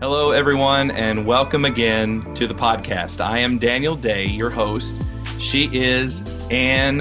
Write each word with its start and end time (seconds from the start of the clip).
Hello, 0.00 0.30
everyone, 0.30 0.92
and 0.92 1.26
welcome 1.26 1.64
again 1.64 2.32
to 2.36 2.46
the 2.46 2.54
podcast. 2.54 3.20
I 3.20 3.38
am 3.38 3.58
Daniel 3.58 3.96
Day, 3.96 4.26
your 4.26 4.48
host. 4.48 4.94
She 5.40 5.68
is 5.76 6.22
Anne 6.52 7.00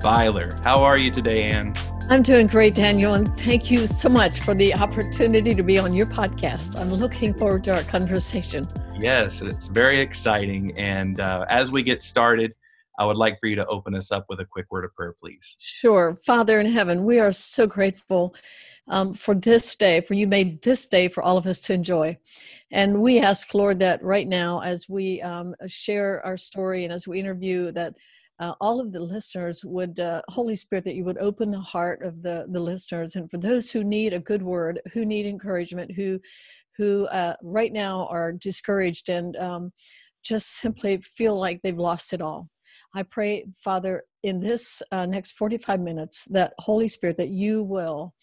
Beiler. 0.00 0.58
How 0.64 0.82
are 0.82 0.96
you 0.96 1.10
today, 1.10 1.42
Anne? 1.42 1.74
I'm 2.08 2.22
doing 2.22 2.46
great, 2.46 2.74
Daniel, 2.74 3.12
and 3.12 3.28
thank 3.40 3.70
you 3.70 3.86
so 3.86 4.08
much 4.08 4.40
for 4.40 4.54
the 4.54 4.74
opportunity 4.74 5.54
to 5.54 5.62
be 5.62 5.78
on 5.78 5.92
your 5.92 6.06
podcast. 6.06 6.80
I'm 6.80 6.88
looking 6.88 7.34
forward 7.34 7.64
to 7.64 7.76
our 7.76 7.82
conversation. 7.82 8.66
Yes, 8.98 9.42
it's 9.42 9.66
very 9.66 10.02
exciting. 10.02 10.72
And 10.78 11.20
uh, 11.20 11.44
as 11.50 11.70
we 11.70 11.82
get 11.82 12.00
started, 12.00 12.54
I 12.98 13.04
would 13.04 13.18
like 13.18 13.38
for 13.40 13.46
you 13.46 13.56
to 13.56 13.66
open 13.66 13.94
us 13.94 14.10
up 14.10 14.24
with 14.30 14.40
a 14.40 14.46
quick 14.46 14.68
word 14.70 14.86
of 14.86 14.94
prayer, 14.94 15.14
please. 15.20 15.54
Sure. 15.58 16.16
Father 16.24 16.58
in 16.60 16.72
heaven, 16.72 17.04
we 17.04 17.20
are 17.20 17.30
so 17.30 17.66
grateful 17.66 18.34
um, 18.88 19.14
for 19.14 19.34
this 19.34 19.76
day, 19.76 20.00
for 20.00 20.14
you 20.14 20.26
made 20.26 20.62
this 20.62 20.86
day 20.86 21.08
for 21.08 21.22
all 21.22 21.36
of 21.36 21.46
us 21.46 21.58
to 21.60 21.74
enjoy. 21.74 22.16
And 22.70 23.00
we 23.00 23.18
ask, 23.20 23.54
Lord, 23.54 23.78
that 23.80 24.02
right 24.02 24.28
now, 24.28 24.60
as 24.60 24.88
we 24.88 25.22
um, 25.22 25.54
share 25.66 26.24
our 26.24 26.36
story 26.36 26.84
and 26.84 26.92
as 26.92 27.08
we 27.08 27.18
interview, 27.18 27.72
that 27.72 27.94
uh, 28.40 28.54
all 28.60 28.80
of 28.80 28.92
the 28.92 29.00
listeners 29.00 29.64
would, 29.64 29.98
uh, 29.98 30.22
Holy 30.28 30.54
Spirit, 30.54 30.84
that 30.84 30.94
you 30.94 31.04
would 31.04 31.18
open 31.18 31.50
the 31.50 31.58
heart 31.58 32.02
of 32.02 32.22
the, 32.22 32.46
the 32.50 32.60
listeners. 32.60 33.16
And 33.16 33.30
for 33.30 33.38
those 33.38 33.70
who 33.70 33.82
need 33.82 34.12
a 34.12 34.20
good 34.20 34.42
word, 34.42 34.80
who 34.92 35.04
need 35.04 35.26
encouragement, 35.26 35.90
who, 35.92 36.20
who 36.76 37.06
uh, 37.06 37.34
right 37.42 37.72
now 37.72 38.06
are 38.10 38.32
discouraged 38.32 39.08
and 39.08 39.34
um, 39.36 39.72
just 40.22 40.58
simply 40.58 40.98
feel 40.98 41.38
like 41.38 41.60
they've 41.62 41.76
lost 41.76 42.12
it 42.12 42.22
all. 42.22 42.48
I 42.94 43.02
pray, 43.02 43.44
Father, 43.54 44.04
in 44.22 44.40
this 44.40 44.82
uh, 44.92 45.06
next 45.06 45.32
45 45.32 45.80
minutes, 45.80 46.26
that 46.30 46.54
Holy 46.58 46.88
Spirit, 46.88 47.16
that 47.16 47.28
you 47.28 47.62
will 47.62 48.14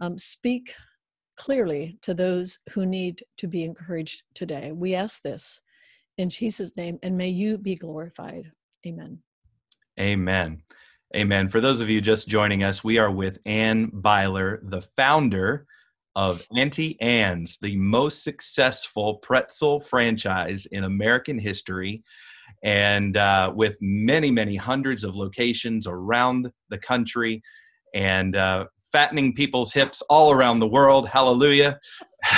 um, 0.00 0.18
speak 0.18 0.72
clearly 1.36 1.98
to 2.02 2.14
those 2.14 2.58
who 2.72 2.84
need 2.84 3.24
to 3.38 3.46
be 3.46 3.64
encouraged 3.64 4.22
today. 4.34 4.72
We 4.72 4.94
ask 4.94 5.22
this 5.22 5.60
in 6.18 6.28
Jesus' 6.28 6.76
name, 6.76 6.98
and 7.02 7.16
may 7.16 7.28
you 7.28 7.56
be 7.56 7.74
glorified. 7.74 8.50
Amen. 8.86 9.18
Amen. 9.98 10.62
Amen. 11.16 11.48
For 11.48 11.60
those 11.60 11.80
of 11.80 11.88
you 11.88 12.00
just 12.00 12.28
joining 12.28 12.62
us, 12.62 12.84
we 12.84 12.98
are 12.98 13.10
with 13.10 13.38
Anne 13.44 13.90
Beiler, 13.90 14.58
the 14.70 14.80
founder 14.80 15.66
of 16.14 16.46
Auntie 16.56 17.00
Anne's, 17.00 17.58
the 17.58 17.76
most 17.76 18.22
successful 18.22 19.14
pretzel 19.16 19.80
franchise 19.80 20.66
in 20.66 20.84
American 20.84 21.38
history, 21.38 22.02
and 22.62 23.16
uh, 23.16 23.52
with 23.54 23.76
many, 23.80 24.30
many 24.30 24.56
hundreds 24.56 25.04
of 25.04 25.16
locations 25.16 25.86
around 25.86 26.52
the 26.68 26.78
country. 26.78 27.42
And 27.94 28.36
uh, 28.36 28.66
fattening 28.92 29.34
people's 29.34 29.72
hips 29.72 30.02
all 30.10 30.32
around 30.32 30.58
the 30.58 30.66
world. 30.66 31.08
Hallelujah. 31.08 31.78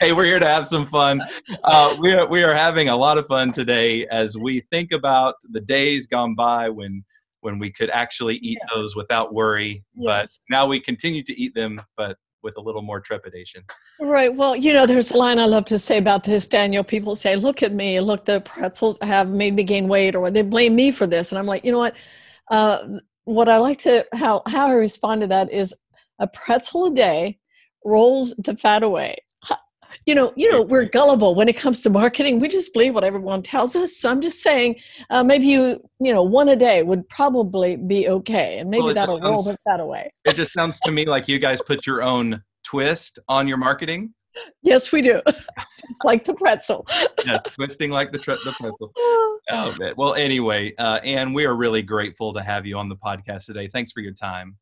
hey, 0.00 0.12
we're 0.12 0.24
here 0.24 0.38
to 0.38 0.46
have 0.46 0.66
some 0.66 0.86
fun. 0.86 1.20
Uh, 1.64 1.96
we, 1.98 2.12
are, 2.12 2.26
we 2.26 2.42
are 2.42 2.54
having 2.54 2.88
a 2.88 2.96
lot 2.96 3.18
of 3.18 3.26
fun 3.26 3.52
today 3.52 4.06
as 4.08 4.36
we 4.36 4.62
think 4.70 4.92
about 4.92 5.34
the 5.50 5.60
days 5.60 6.06
gone 6.06 6.34
by 6.34 6.68
when 6.68 7.04
when 7.40 7.60
we 7.60 7.70
could 7.70 7.90
actually 7.90 8.36
eat 8.36 8.58
yeah. 8.60 8.74
those 8.74 8.96
without 8.96 9.32
worry. 9.32 9.84
Yes. 9.94 10.40
But 10.48 10.54
now 10.56 10.66
we 10.66 10.80
continue 10.80 11.22
to 11.22 11.40
eat 11.40 11.54
them, 11.54 11.80
but 11.96 12.16
with 12.42 12.56
a 12.56 12.60
little 12.60 12.82
more 12.82 13.00
trepidation. 13.00 13.62
Right. 14.00 14.34
Well, 14.34 14.56
you 14.56 14.72
know, 14.72 14.84
there's 14.84 15.12
a 15.12 15.16
line 15.16 15.38
I 15.38 15.46
love 15.46 15.64
to 15.66 15.78
say 15.78 15.98
about 15.98 16.24
this, 16.24 16.46
Daniel. 16.46 16.82
People 16.82 17.14
say, 17.14 17.36
look 17.36 17.62
at 17.62 17.72
me, 17.72 18.00
look, 18.00 18.24
the 18.24 18.40
pretzels 18.40 18.98
have 19.02 19.28
made 19.28 19.54
me 19.54 19.62
gain 19.62 19.86
weight, 19.86 20.16
or 20.16 20.30
they 20.30 20.42
blame 20.42 20.74
me 20.74 20.90
for 20.90 21.06
this. 21.06 21.30
And 21.30 21.38
I'm 21.38 21.46
like, 21.46 21.64
you 21.64 21.70
know 21.70 21.78
what? 21.78 21.94
Uh, 22.50 22.98
what 23.26 23.48
I 23.48 23.58
like 23.58 23.78
to 23.80 24.06
how 24.14 24.42
how 24.46 24.68
I 24.68 24.72
respond 24.72 25.20
to 25.20 25.26
that 25.26 25.52
is 25.52 25.74
a 26.18 26.26
pretzel 26.26 26.86
a 26.86 26.94
day 26.94 27.38
rolls 27.84 28.34
the 28.38 28.56
fat 28.56 28.82
away. 28.82 29.16
You 30.06 30.14
know, 30.14 30.32
you 30.36 30.48
know, 30.52 30.62
we're 30.62 30.84
gullible 30.84 31.34
when 31.34 31.48
it 31.48 31.56
comes 31.56 31.82
to 31.82 31.90
marketing. 31.90 32.38
We 32.38 32.46
just 32.46 32.72
believe 32.72 32.94
what 32.94 33.02
everyone 33.02 33.42
tells 33.42 33.74
us. 33.74 33.96
So 33.96 34.08
I'm 34.08 34.20
just 34.20 34.40
saying, 34.40 34.76
uh, 35.10 35.24
maybe 35.24 35.46
you, 35.46 35.82
you 35.98 36.12
know, 36.12 36.22
one 36.22 36.48
a 36.50 36.54
day 36.54 36.84
would 36.84 37.08
probably 37.08 37.74
be 37.74 38.08
okay, 38.08 38.58
and 38.58 38.70
maybe 38.70 38.84
well, 38.84 38.94
that'll 38.94 39.16
sounds, 39.16 39.24
roll 39.24 39.42
the 39.42 39.58
fat 39.64 39.80
away. 39.80 40.12
It 40.24 40.36
just 40.36 40.52
sounds 40.52 40.78
to 40.84 40.92
me 40.92 41.06
like 41.06 41.26
you 41.26 41.40
guys 41.40 41.60
put 41.60 41.86
your 41.86 42.04
own 42.04 42.40
twist 42.62 43.18
on 43.28 43.48
your 43.48 43.56
marketing. 43.56 44.14
Yes, 44.62 44.92
we 44.92 45.02
do. 45.02 45.20
Just 45.26 46.04
like 46.04 46.24
the 46.24 46.34
pretzel. 46.34 46.86
yeah, 47.24 47.38
twisting 47.38 47.90
like 47.90 48.12
the, 48.12 48.18
tre- 48.18 48.38
the 48.44 48.52
pretzel. 48.52 48.92
Oh, 49.48 49.72
man. 49.78 49.94
Well, 49.96 50.14
anyway, 50.14 50.74
uh, 50.76 50.98
Anne, 51.04 51.32
we 51.32 51.44
are 51.44 51.54
really 51.54 51.80
grateful 51.80 52.34
to 52.34 52.42
have 52.42 52.66
you 52.66 52.76
on 52.78 52.88
the 52.88 52.96
podcast 52.96 53.44
today. 53.44 53.68
Thanks 53.68 53.92
for 53.92 54.00
your 54.00 54.12
time. 54.12 54.56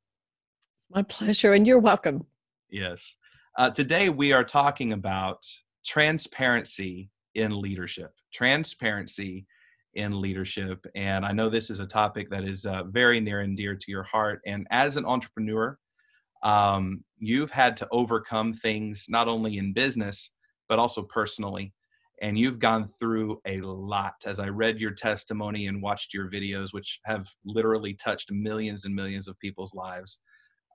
My 0.90 1.02
pleasure, 1.02 1.54
and 1.54 1.66
you're 1.66 1.78
welcome. 1.78 2.26
Yes. 2.68 3.16
Uh, 3.56 3.70
today, 3.70 4.10
we 4.10 4.32
are 4.34 4.44
talking 4.44 4.92
about 4.92 5.42
transparency 5.86 7.08
in 7.34 7.58
leadership. 7.58 8.12
Transparency 8.34 9.46
in 9.94 10.20
leadership. 10.20 10.84
And 10.94 11.24
I 11.24 11.32
know 11.32 11.48
this 11.48 11.70
is 11.70 11.80
a 11.80 11.86
topic 11.86 12.28
that 12.30 12.44
is 12.44 12.66
uh, 12.66 12.82
very 12.84 13.20
near 13.20 13.40
and 13.40 13.56
dear 13.56 13.74
to 13.74 13.90
your 13.90 14.02
heart. 14.02 14.40
And 14.46 14.66
as 14.70 14.96
an 14.96 15.06
entrepreneur, 15.06 15.78
um, 16.44 17.02
you've 17.18 17.50
had 17.50 17.76
to 17.78 17.88
overcome 17.90 18.52
things 18.52 19.06
not 19.08 19.26
only 19.28 19.58
in 19.58 19.72
business 19.72 20.30
but 20.68 20.78
also 20.78 21.02
personally. 21.02 21.72
And 22.22 22.38
you've 22.38 22.58
gone 22.58 22.88
through 22.98 23.40
a 23.46 23.60
lot. 23.60 24.14
As 24.24 24.38
i 24.38 24.48
read 24.48 24.78
your 24.80 24.92
testimony 24.92 25.66
and 25.66 25.82
watched 25.82 26.14
your 26.14 26.30
videos 26.30 26.72
which 26.72 27.00
have 27.04 27.28
literally 27.44 27.94
touched 27.94 28.30
millions 28.30 28.84
and 28.84 28.94
millions 28.94 29.28
of 29.28 29.38
people's 29.40 29.74
lives 29.74 30.20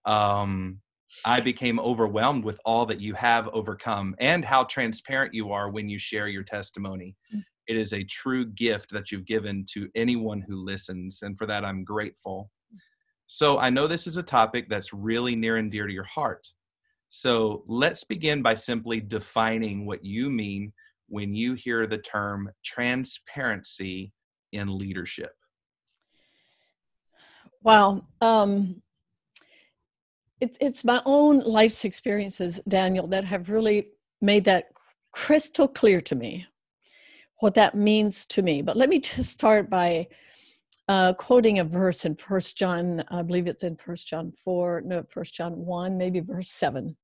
um, 0.06 0.80
i 1.26 1.40
became 1.40 1.80
overwhelmed 1.80 2.44
with 2.44 2.60
all 2.66 2.86
that 2.86 3.02
you 3.02 3.14
have 3.14 3.48
overcome 3.50 4.16
and 4.20 4.46
how 4.46 4.64
transparent 4.66 5.34
you 5.34 5.52
are 5.52 5.70
when 5.70 5.90
you 5.90 5.98
share 5.98 6.28
your 6.28 6.44
testimony. 6.44 7.16
Mm. 7.34 7.44
it 7.68 7.78
is 7.78 7.94
a 7.94 8.04
true 8.04 8.46
gift 8.46 8.92
that 8.92 9.12
you've 9.12 9.26
given 9.26 9.66
to 9.74 9.90
anyone 9.96 10.42
who 10.42 10.56
listens. 10.56 11.22
And 11.24 11.38
for 11.38 11.48
that 11.48 11.66
i'm 11.66 11.84
grateful 11.84 12.52
so 13.32 13.60
I 13.60 13.70
know 13.70 13.86
this 13.86 14.08
is 14.08 14.18
a 14.18 14.24
topic 14.24 14.68
that's 14.70 14.92
really 14.92 15.36
near 15.36 15.58
and 15.58 15.72
dear 15.72 15.86
to 15.86 15.94
your 15.94 16.04
heart. 16.04 16.48
So 17.10 17.64
let's 17.68 18.04
begin 18.04 18.42
by 18.42 18.56
simply 18.56 19.00
defining 19.00 19.86
what 19.86 20.04
you 20.04 20.32
mean 20.32 20.74
when 21.10 21.36
you 21.36 21.54
hear 21.54 21.86
the 21.86 22.00
term 22.00 22.50
transparency 22.66 24.12
in 24.52 24.76
leadership. 24.76 25.32
Wow. 27.62 28.02
Um, 28.20 28.82
it, 30.42 30.58
it's 30.60 30.84
my 30.84 31.00
own 31.06 31.42
life's 31.42 31.86
experiences, 31.86 32.60
Daniel, 32.68 33.06
that 33.10 33.26
have 33.26 33.52
really 33.52 33.90
made 34.22 34.46
that 34.46 34.72
crystal 35.12 35.68
clear 35.68 36.02
to 36.02 36.16
me 36.16 36.48
what 37.42 37.54
that 37.54 37.76
means 37.76 38.26
to 38.26 38.42
me. 38.42 38.64
But 38.64 38.76
let 38.76 38.90
me 38.90 39.00
just 39.00 39.30
start 39.30 39.70
by 39.70 40.08
uh, 40.90 41.14
quoting 41.14 41.60
a 41.60 41.64
verse 41.64 42.04
in 42.04 42.16
First 42.16 42.58
John, 42.58 43.04
I 43.10 43.22
believe 43.22 43.46
it's 43.46 43.64
in 43.64 43.76
First 43.76 44.08
John 44.08 44.32
four, 44.32 44.82
no, 44.84 45.04
First 45.08 45.36
John 45.36 45.54
one, 45.54 45.98
maybe 45.98 46.20
verse 46.20 46.50
seven, 46.50 46.98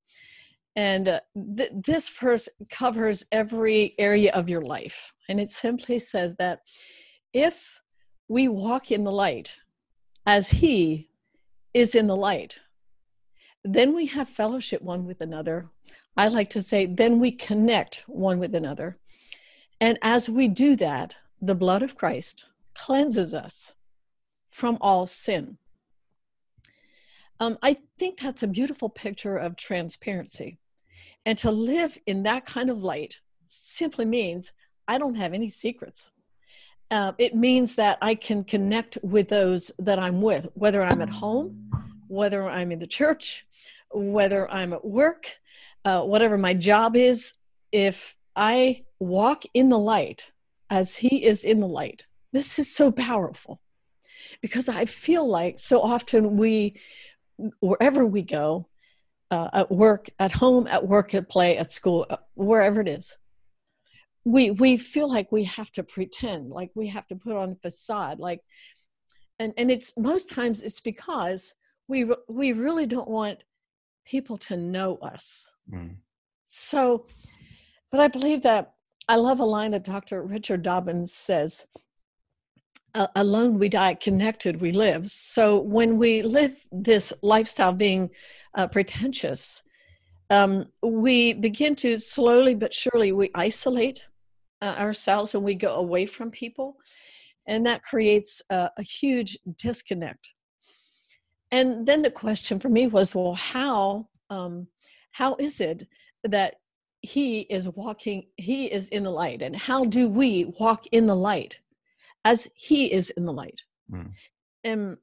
and 0.75 1.07
uh, 1.07 1.19
th- 1.56 1.72
this 1.85 2.09
verse 2.09 2.50
covers 2.72 3.24
every 3.31 3.94
area 4.00 4.31
of 4.34 4.50
your 4.50 4.63
life, 4.63 5.13
and 5.29 5.40
it 5.40 5.51
simply 5.51 6.00
says 6.00 6.35
that 6.38 6.62
if 7.31 7.79
we 8.28 8.47
walk 8.47 8.91
in 8.91 9.03
the 9.03 9.12
light, 9.12 9.56
as 10.25 10.50
He 10.50 11.07
is 11.75 11.94
in 11.94 12.07
the 12.07 12.16
light, 12.16 12.59
then 13.63 13.94
we 13.94 14.07
have 14.07 14.28
fellowship 14.28 14.81
one 14.81 15.06
with 15.06 15.22
another. 15.22 15.69
I 16.18 16.29
like 16.29 16.50
to 16.51 16.62
say, 16.62 16.88
then 16.88 17.19
we 17.19 17.31
connect 17.31 18.03
one 18.07 18.40
with 18.40 18.56
another, 18.56 18.97
and 19.79 20.00
as 20.01 20.28
we 20.28 20.47
do 20.47 20.75
that, 20.78 21.16
the 21.40 21.54
blood 21.54 21.83
of 21.83 21.95
Christ 21.95 22.48
cleanses 22.74 23.33
us 23.33 23.74
from 24.56 24.78
all 24.80 25.06
sin. 25.06 25.57
Um, 27.42 27.57
I 27.62 27.75
think 28.00 28.18
that's 28.18 28.42
a 28.42 28.48
beautiful 28.48 28.88
picture 28.88 29.36
of 29.36 29.57
transparency. 29.57 30.60
And 31.25 31.38
to 31.40 31.52
live 31.52 31.98
in 32.06 32.24
that 32.24 32.46
kind 32.46 32.69
of 32.69 32.78
light 32.78 33.19
simply 33.48 34.06
means 34.06 34.54
I 34.88 34.98
don't 34.98 35.16
have 35.16 35.34
any 35.34 35.50
secrets. 35.50 36.13
Uh, 36.90 37.12
it 37.18 37.36
means 37.36 37.75
that 37.75 37.98
I 38.02 38.16
can 38.16 38.46
connect 38.46 38.98
with 39.04 39.28
those 39.28 39.74
that 39.80 40.00
I'm 40.00 40.22
with, 40.22 40.48
whether 40.54 40.81
I'm 40.81 41.02
at 41.02 41.10
home, 41.10 41.69
whether 42.07 42.48
I'm 42.48 42.72
in 42.72 42.80
the 42.80 42.88
church, 42.88 43.46
whether 43.92 44.50
I'm 44.50 44.72
at 44.72 44.86
work, 44.86 45.38
uh, 45.84 46.04
whatever 46.04 46.38
my 46.38 46.54
job 46.54 46.96
is. 46.96 47.34
If 47.74 48.16
I 48.38 48.86
walk 49.00 49.44
in 49.54 49.68
the 49.68 49.80
light 49.80 50.31
as 50.69 50.96
He 50.96 51.25
is 51.25 51.44
in 51.44 51.60
the 51.60 51.68
light, 51.68 52.07
this 52.31 52.57
is 52.57 52.74
so 52.74 52.90
powerful 52.90 53.60
because 54.41 54.69
I 54.69 54.85
feel 54.85 55.27
like 55.27 55.59
so 55.59 55.81
often 55.81 56.37
we, 56.37 56.79
wherever 57.59 58.05
we 58.05 58.21
go, 58.21 58.67
uh, 59.31 59.49
at 59.53 59.71
work, 59.71 60.09
at 60.19 60.31
home, 60.31 60.67
at 60.67 60.87
work, 60.87 61.13
at 61.13 61.29
play, 61.29 61.57
at 61.57 61.71
school, 61.71 62.05
uh, 62.09 62.17
wherever 62.35 62.81
it 62.81 62.87
is, 62.87 63.17
we 64.23 64.51
we 64.51 64.77
feel 64.77 65.09
like 65.09 65.31
we 65.31 65.43
have 65.43 65.71
to 65.71 65.83
pretend, 65.83 66.49
like 66.49 66.71
we 66.75 66.87
have 66.87 67.07
to 67.07 67.15
put 67.15 67.35
on 67.35 67.51
a 67.51 67.55
facade, 67.55 68.19
like, 68.19 68.41
and 69.39 69.53
and 69.57 69.69
it's 69.71 69.93
most 69.97 70.29
times 70.29 70.63
it's 70.63 70.81
because 70.81 71.53
we 71.87 72.09
we 72.27 72.53
really 72.53 72.85
don't 72.85 73.09
want 73.09 73.43
people 74.05 74.37
to 74.37 74.57
know 74.57 74.97
us. 74.97 75.51
Mm. 75.71 75.95
So, 76.45 77.07
but 77.91 77.99
I 77.99 78.07
believe 78.07 78.43
that 78.43 78.73
I 79.07 79.15
love 79.15 79.39
a 79.39 79.45
line 79.45 79.71
that 79.71 79.83
Dr. 79.83 80.23
Richard 80.23 80.63
Dobbins 80.63 81.13
says 81.13 81.67
alone 83.15 83.59
we 83.59 83.69
die, 83.69 83.94
connected 83.95 84.62
we 84.62 84.71
live. 84.71 85.09
So 85.09 85.59
when 85.59 85.97
we 85.97 86.21
live 86.21 86.65
this 86.71 87.13
lifestyle 87.21 87.74
being 87.74 88.09
uh, 88.53 88.68
pretentious, 88.68 89.63
um, 90.30 90.65
we 90.81 91.33
begin 91.33 91.75
to 91.75 92.00
slowly 92.00 92.56
but 92.56 92.74
surely 92.74 93.12
we 93.12 93.30
isolate 93.36 94.07
uh, 94.62 94.75
ourselves 94.80 95.36
and 95.36 95.44
we 95.44 95.56
go 95.56 95.75
away 95.75 96.06
from 96.06 96.31
people, 96.31 96.77
and 97.47 97.65
that 97.65 97.83
creates 97.83 98.42
a, 98.50 98.69
a 98.77 98.83
huge 98.83 99.38
disconnect. 99.57 100.33
And 101.51 101.86
then 101.86 102.01
the 102.01 102.12
question 102.12 102.59
for 102.59 102.69
me 102.69 102.88
was, 102.88 103.13
well, 103.13 103.33
how 103.33 104.07
um, 104.30 104.68
how 105.12 105.36
is 105.36 105.62
it 105.62 105.88
that 106.24 106.56
he 107.01 107.42
is 107.42 107.69
walking, 107.69 108.25
he 108.38 108.65
is 108.65 108.89
in 108.89 109.03
the 109.03 109.12
light, 109.12 109.42
and 109.42 109.56
how 109.56 109.83
do 109.83 110.09
we 110.09 110.45
walk 110.59 110.88
in 110.88 111.06
the 111.06 111.15
light 111.15 111.59
as 112.25 112.50
he 112.56 112.92
is 112.92 113.12
in 113.12 113.24
the 113.24 113.31
light? 113.31 113.62
Mm. 113.89 114.12
And 114.66 114.98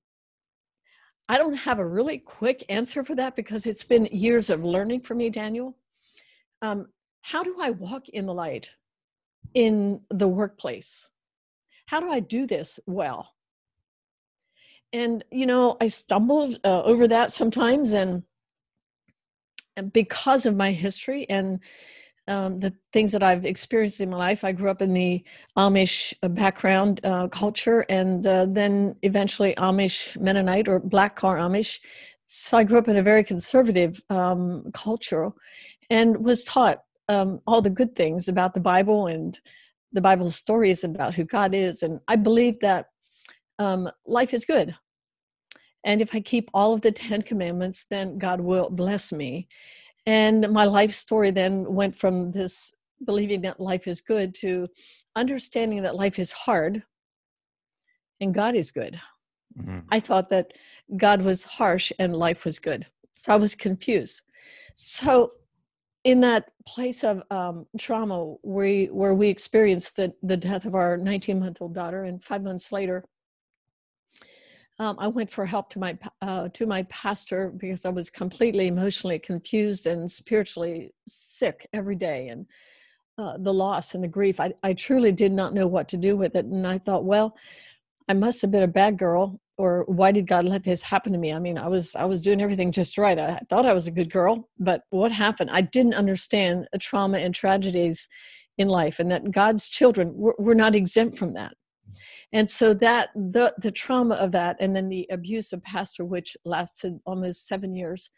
I 1.28 1.38
don't 1.38 1.54
have 1.54 1.78
a 1.78 1.86
really 1.86 2.18
quick 2.18 2.64
answer 2.68 3.04
for 3.04 3.14
that 3.14 3.36
because 3.36 3.64
it's 3.64 3.84
been 3.84 4.06
years 4.06 4.50
of 4.50 4.64
learning 4.64 5.00
for 5.00 5.14
me, 5.14 5.30
Daniel. 5.30 5.78
Um, 6.60 6.88
how 7.22 7.42
do 7.42 7.56
I 7.60 7.70
walk 7.70 8.08
in 8.10 8.26
the 8.26 8.34
light 8.34 8.74
in 9.54 10.00
the 10.10 10.28
workplace? 10.28 11.08
How 11.86 12.00
do 12.00 12.10
I 12.10 12.20
do 12.20 12.46
this 12.46 12.80
well? 12.86 13.30
And, 14.92 15.24
you 15.30 15.46
know, 15.46 15.76
I 15.80 15.86
stumbled 15.86 16.58
uh, 16.64 16.82
over 16.82 17.08
that 17.08 17.32
sometimes, 17.32 17.94
and, 17.94 18.24
and 19.76 19.92
because 19.92 20.44
of 20.44 20.54
my 20.54 20.72
history 20.72 21.26
and 21.30 21.60
um, 22.28 22.60
the 22.60 22.72
things 22.92 23.12
that 23.12 23.22
I've 23.22 23.44
experienced 23.44 24.00
in 24.00 24.10
my 24.10 24.16
life. 24.16 24.44
I 24.44 24.52
grew 24.52 24.70
up 24.70 24.82
in 24.82 24.92
the 24.92 25.24
Amish 25.56 26.14
uh, 26.22 26.28
background 26.28 27.00
uh, 27.04 27.28
culture 27.28 27.84
and 27.88 28.26
uh, 28.26 28.46
then 28.46 28.96
eventually 29.02 29.54
Amish 29.56 30.18
Mennonite 30.20 30.68
or 30.68 30.78
Black 30.78 31.16
Car 31.16 31.36
Amish. 31.36 31.80
So 32.24 32.56
I 32.56 32.64
grew 32.64 32.78
up 32.78 32.88
in 32.88 32.96
a 32.96 33.02
very 33.02 33.24
conservative 33.24 34.00
um, 34.08 34.70
culture 34.72 35.30
and 35.90 36.16
was 36.24 36.44
taught 36.44 36.82
um, 37.08 37.40
all 37.46 37.60
the 37.60 37.70
good 37.70 37.94
things 37.96 38.28
about 38.28 38.54
the 38.54 38.60
Bible 38.60 39.08
and 39.08 39.38
the 39.92 40.00
Bible's 40.00 40.36
stories 40.36 40.84
about 40.84 41.14
who 41.14 41.24
God 41.24 41.54
is. 41.54 41.82
And 41.82 42.00
I 42.08 42.16
believe 42.16 42.60
that 42.60 42.86
um, 43.58 43.90
life 44.06 44.32
is 44.32 44.44
good. 44.44 44.74
And 45.84 46.00
if 46.00 46.14
I 46.14 46.20
keep 46.20 46.48
all 46.54 46.72
of 46.72 46.80
the 46.80 46.92
Ten 46.92 47.22
Commandments, 47.22 47.86
then 47.90 48.16
God 48.16 48.40
will 48.40 48.70
bless 48.70 49.12
me. 49.12 49.48
And 50.06 50.50
my 50.50 50.64
life 50.64 50.92
story 50.92 51.30
then 51.30 51.72
went 51.72 51.94
from 51.94 52.32
this 52.32 52.74
believing 53.04 53.40
that 53.42 53.60
life 53.60 53.86
is 53.86 54.00
good 54.00 54.34
to 54.34 54.68
understanding 55.16 55.82
that 55.82 55.96
life 55.96 56.18
is 56.18 56.32
hard 56.32 56.82
and 58.20 58.34
God 58.34 58.54
is 58.54 58.70
good. 58.70 59.00
Mm-hmm. 59.58 59.80
I 59.90 60.00
thought 60.00 60.28
that 60.30 60.52
God 60.96 61.22
was 61.22 61.44
harsh 61.44 61.92
and 61.98 62.16
life 62.16 62.44
was 62.44 62.58
good. 62.58 62.86
So 63.14 63.32
I 63.32 63.36
was 63.36 63.54
confused. 63.54 64.22
So 64.74 65.32
in 66.04 66.20
that 66.20 66.50
place 66.66 67.04
of 67.04 67.22
um, 67.30 67.66
trauma 67.78 68.34
where, 68.42 68.86
where 68.86 69.14
we 69.14 69.28
experienced 69.28 69.96
the, 69.96 70.12
the 70.22 70.36
death 70.36 70.64
of 70.64 70.74
our 70.74 70.96
19 70.96 71.38
month 71.38 71.62
old 71.62 71.74
daughter 71.74 72.04
and 72.04 72.24
five 72.24 72.42
months 72.42 72.72
later 72.72 73.04
um, 74.82 74.96
I 74.98 75.06
went 75.06 75.30
for 75.30 75.46
help 75.46 75.70
to 75.70 75.78
my 75.78 75.96
uh, 76.20 76.48
to 76.48 76.66
my 76.66 76.82
pastor 76.84 77.52
because 77.56 77.86
I 77.86 77.90
was 77.90 78.10
completely 78.10 78.66
emotionally 78.66 79.20
confused 79.20 79.86
and 79.86 80.10
spiritually 80.10 80.92
sick 81.06 81.68
every 81.72 81.94
day, 81.94 82.28
and 82.28 82.46
uh, 83.16 83.36
the 83.38 83.54
loss 83.54 83.94
and 83.94 84.02
the 84.02 84.08
grief. 84.08 84.40
I, 84.40 84.52
I 84.64 84.72
truly 84.72 85.12
did 85.12 85.30
not 85.30 85.54
know 85.54 85.68
what 85.68 85.88
to 85.90 85.96
do 85.96 86.16
with 86.16 86.34
it, 86.34 86.46
and 86.46 86.66
I 86.66 86.78
thought, 86.78 87.04
well, 87.04 87.36
I 88.08 88.14
must 88.14 88.42
have 88.42 88.50
been 88.50 88.64
a 88.64 88.68
bad 88.68 88.98
girl, 88.98 89.40
or 89.56 89.84
why 89.86 90.10
did 90.10 90.26
God 90.26 90.46
let 90.46 90.64
this 90.64 90.82
happen 90.82 91.12
to 91.12 91.18
me? 91.18 91.32
I 91.32 91.38
mean, 91.38 91.58
I 91.58 91.68
was 91.68 91.94
I 91.94 92.04
was 92.04 92.20
doing 92.20 92.42
everything 92.42 92.72
just 92.72 92.98
right. 92.98 93.18
I 93.20 93.38
thought 93.48 93.66
I 93.66 93.74
was 93.74 93.86
a 93.86 93.92
good 93.92 94.10
girl, 94.10 94.48
but 94.58 94.82
what 94.90 95.12
happened? 95.12 95.50
I 95.52 95.60
didn't 95.60 95.94
understand 95.94 96.66
the 96.72 96.78
trauma 96.78 97.18
and 97.18 97.32
tragedies 97.32 98.08
in 98.58 98.66
life, 98.66 98.98
and 98.98 99.12
that 99.12 99.30
God's 99.30 99.68
children 99.68 100.12
were 100.16 100.56
not 100.56 100.74
exempt 100.74 101.18
from 101.18 101.30
that 101.32 101.54
and 102.32 102.48
so 102.48 102.72
that 102.74 103.10
the 103.14 103.54
the 103.58 103.70
trauma 103.70 104.14
of 104.16 104.32
that 104.32 104.56
and 104.60 104.74
then 104.74 104.88
the 104.88 105.06
abuse 105.10 105.52
of 105.52 105.62
pastor 105.62 106.04
which 106.04 106.36
lasted 106.44 106.98
almost 107.06 107.46
seven 107.46 107.74
years 107.74 108.10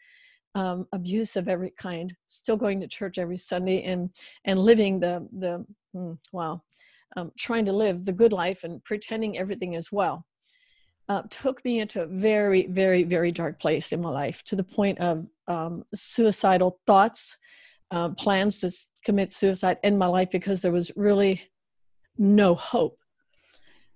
um, 0.55 0.87
abuse 0.93 1.35
of 1.35 1.49
every 1.49 1.71
kind 1.77 2.15
still 2.27 2.57
going 2.57 2.79
to 2.79 2.87
church 2.87 3.17
every 3.17 3.37
sunday 3.37 3.83
and 3.83 4.11
and 4.45 4.59
living 4.59 4.99
the 4.99 5.27
the 5.39 5.65
mm, 5.95 6.17
wow 6.31 6.61
um, 7.17 7.31
trying 7.37 7.65
to 7.65 7.73
live 7.73 8.05
the 8.05 8.13
good 8.13 8.33
life 8.33 8.63
and 8.63 8.83
pretending 8.83 9.37
everything 9.37 9.73
is 9.73 9.91
well 9.91 10.25
uh, 11.07 11.21
took 11.29 11.63
me 11.63 11.79
into 11.79 12.01
a 12.01 12.07
very 12.07 12.67
very 12.67 13.03
very 13.03 13.31
dark 13.31 13.59
place 13.59 13.91
in 13.91 14.01
my 14.01 14.09
life 14.09 14.43
to 14.43 14.55
the 14.55 14.63
point 14.63 14.97
of 14.99 15.25
um, 15.47 15.83
suicidal 15.93 16.79
thoughts 16.87 17.37
uh, 17.91 18.09
plans 18.09 18.57
to 18.57 18.71
commit 19.03 19.31
suicide 19.31 19.77
in 19.83 19.97
my 19.97 20.07
life 20.07 20.29
because 20.31 20.61
there 20.61 20.71
was 20.71 20.91
really 20.95 21.41
no 22.17 22.55
hope 22.55 22.97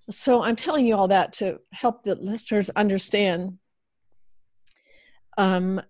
so 0.10 0.42
I'm 0.42 0.56
telling 0.56 0.86
you 0.86 0.96
all 0.96 1.08
that 1.08 1.34
to 1.34 1.60
help 1.72 2.04
the 2.04 2.16
listeners 2.16 2.70
understand 2.72 3.58
um, 5.38 5.82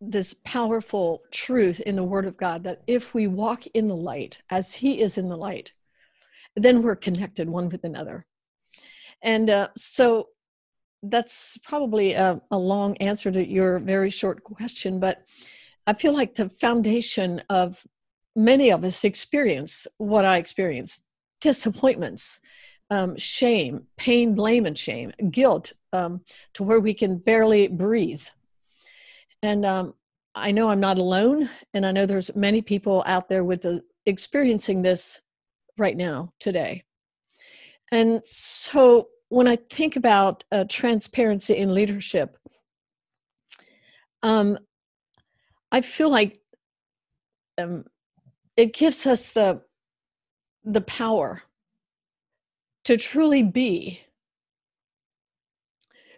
this 0.00 0.34
powerful 0.44 1.22
truth 1.30 1.80
in 1.80 1.96
the 1.96 2.04
Word 2.04 2.26
of 2.26 2.36
God 2.36 2.64
that 2.64 2.82
if 2.86 3.14
we 3.14 3.26
walk 3.26 3.66
in 3.68 3.88
the 3.88 3.96
light 3.96 4.38
as 4.50 4.72
He 4.72 5.00
is 5.00 5.18
in 5.18 5.28
the 5.28 5.36
light, 5.36 5.72
then 6.56 6.82
we're 6.82 6.96
connected 6.96 7.48
one 7.48 7.68
with 7.68 7.84
another. 7.84 8.26
And 9.22 9.50
uh, 9.50 9.68
so 9.76 10.28
that's 11.02 11.58
probably 11.64 12.12
a, 12.12 12.40
a 12.50 12.58
long 12.58 12.96
answer 12.98 13.30
to 13.30 13.46
your 13.46 13.78
very 13.78 14.10
short 14.10 14.42
question, 14.42 15.00
but 15.00 15.22
I 15.86 15.92
feel 15.92 16.14
like 16.14 16.34
the 16.34 16.48
foundation 16.48 17.42
of 17.50 17.84
many 18.36 18.70
of 18.70 18.84
us 18.84 19.04
experience 19.04 19.86
what 19.98 20.24
I 20.24 20.38
experienced 20.38 21.02
disappointments 21.40 22.40
um, 22.90 23.16
shame, 23.16 23.86
pain, 23.96 24.34
blame, 24.34 24.66
and 24.66 24.76
shame, 24.76 25.12
guilt, 25.30 25.72
um, 25.92 26.20
to 26.54 26.62
where 26.62 26.80
we 26.80 26.94
can 26.94 27.18
barely 27.18 27.68
breathe. 27.68 28.22
And 29.42 29.64
um, 29.64 29.94
I 30.34 30.50
know 30.50 30.68
I'm 30.68 30.80
not 30.80 30.98
alone, 30.98 31.48
and 31.72 31.86
I 31.86 31.92
know 31.92 32.06
there's 32.06 32.34
many 32.34 32.62
people 32.62 33.02
out 33.06 33.28
there 33.28 33.44
with 33.44 33.62
the, 33.62 33.82
experiencing 34.06 34.82
this 34.82 35.20
right 35.78 35.96
now 35.96 36.32
today. 36.40 36.84
And 37.92 38.24
so 38.24 39.08
when 39.28 39.46
I 39.46 39.56
think 39.56 39.96
about 39.96 40.44
uh, 40.52 40.64
transparency 40.68 41.56
in 41.56 41.74
leadership, 41.74 42.36
um, 44.22 44.58
I 45.70 45.80
feel 45.80 46.08
like 46.08 46.40
um, 47.58 47.84
it 48.56 48.72
gives 48.72 49.06
us 49.06 49.32
the 49.32 49.62
the 50.64 50.80
power 50.80 51.42
to 52.84 52.96
truly 52.96 53.42
be 53.42 54.00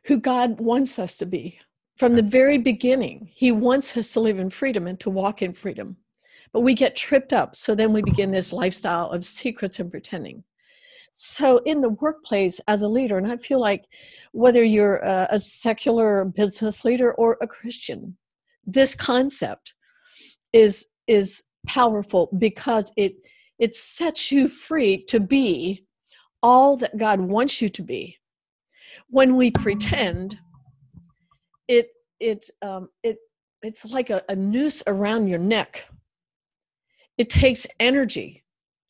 who 0.05 0.19
God 0.19 0.61
wants 0.61 0.99
us 0.99 1.15
to 1.15 1.27
be. 1.27 1.59
From 1.97 2.15
the 2.15 2.23
very 2.23 2.59
beginning, 2.59 3.31
He 3.33 3.53
wants 3.53 3.97
us 3.97 4.13
to 4.13 4.21
live 4.21 4.39
in 4.39 4.51
freedom 4.51 4.87
and 4.87 5.01
to 5.01 5.11
walk 5.11 5.43
in 5.43 5.53
freedom. 5.53 5.97
But 6.53 6.61
we 6.61 6.75
get 6.75 6.95
tripped 6.95 7.33
up, 7.33 7.57
so 7.57 7.75
then 7.75 7.93
we 7.93 8.03
begin 8.03 8.31
this 8.31 8.53
lifestyle 8.53 9.11
of 9.11 9.25
secrets 9.25 9.81
and 9.81 9.91
pretending. 9.91 10.45
So, 11.13 11.59
in 11.59 11.81
the 11.81 11.91
workplace 11.91 12.61
as 12.69 12.83
a 12.83 12.89
leader, 12.89 13.17
and 13.17 13.27
I 13.27 13.39
feel 13.39 13.61
like 13.61 13.87
whether 14.33 14.63
you're 14.63 14.99
a, 14.99 15.29
a 15.31 15.39
secular 15.39 16.27
business 16.27 16.85
leader 16.85 17.15
or 17.15 17.39
a 17.41 17.47
Christian, 17.47 18.17
this 18.67 18.95
concept 18.95 19.75
is 20.53 20.89
is 21.07 21.45
powerful 21.67 22.29
because 22.39 22.93
it 22.97 23.15
it 23.59 23.75
sets 23.75 24.31
you 24.31 24.49
free 24.49 25.03
to 25.05 25.19
be 25.19 25.86
all 26.47 26.77
that 26.77 26.97
God 26.97 27.21
wants 27.21 27.61
you 27.61 27.69
to 27.69 27.83
be. 27.83 28.17
When 29.09 29.35
we 29.35 29.51
pretend, 29.51 30.39
it 31.67 31.89
it 32.21 32.49
um, 32.63 32.89
it 33.03 33.19
it's 33.63 33.85
like 33.85 34.11
a, 34.11 34.23
a 34.29 34.37
noose 34.37 34.81
around 34.87 35.27
your 35.27 35.41
neck. 35.41 35.89
It 37.19 37.31
takes 37.31 37.67
energy 37.81 38.45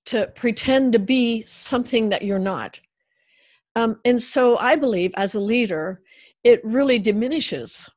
to 0.04 0.26
pretend 0.34 0.92
to 0.92 0.98
be 0.98 1.40
something 1.40 2.10
that 2.10 2.22
you're 2.22 2.38
not. 2.38 2.78
Um, 3.74 4.00
and 4.04 4.20
so 4.20 4.58
I 4.58 4.76
believe 4.76 5.12
as 5.16 5.34
a 5.34 5.40
leader, 5.40 6.02
it 6.44 6.60
really 6.62 6.98
diminishes 6.98 7.88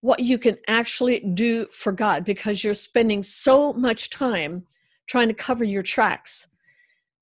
what 0.00 0.20
you 0.20 0.38
can 0.38 0.56
actually 0.66 1.20
do 1.34 1.66
for 1.66 1.92
God 1.92 2.24
because 2.24 2.64
you're 2.64 2.72
spending 2.72 3.22
so 3.22 3.74
much 3.74 4.08
time 4.08 4.64
trying 5.06 5.28
to 5.28 5.34
cover 5.34 5.64
your 5.64 5.82
tracks 5.82 6.48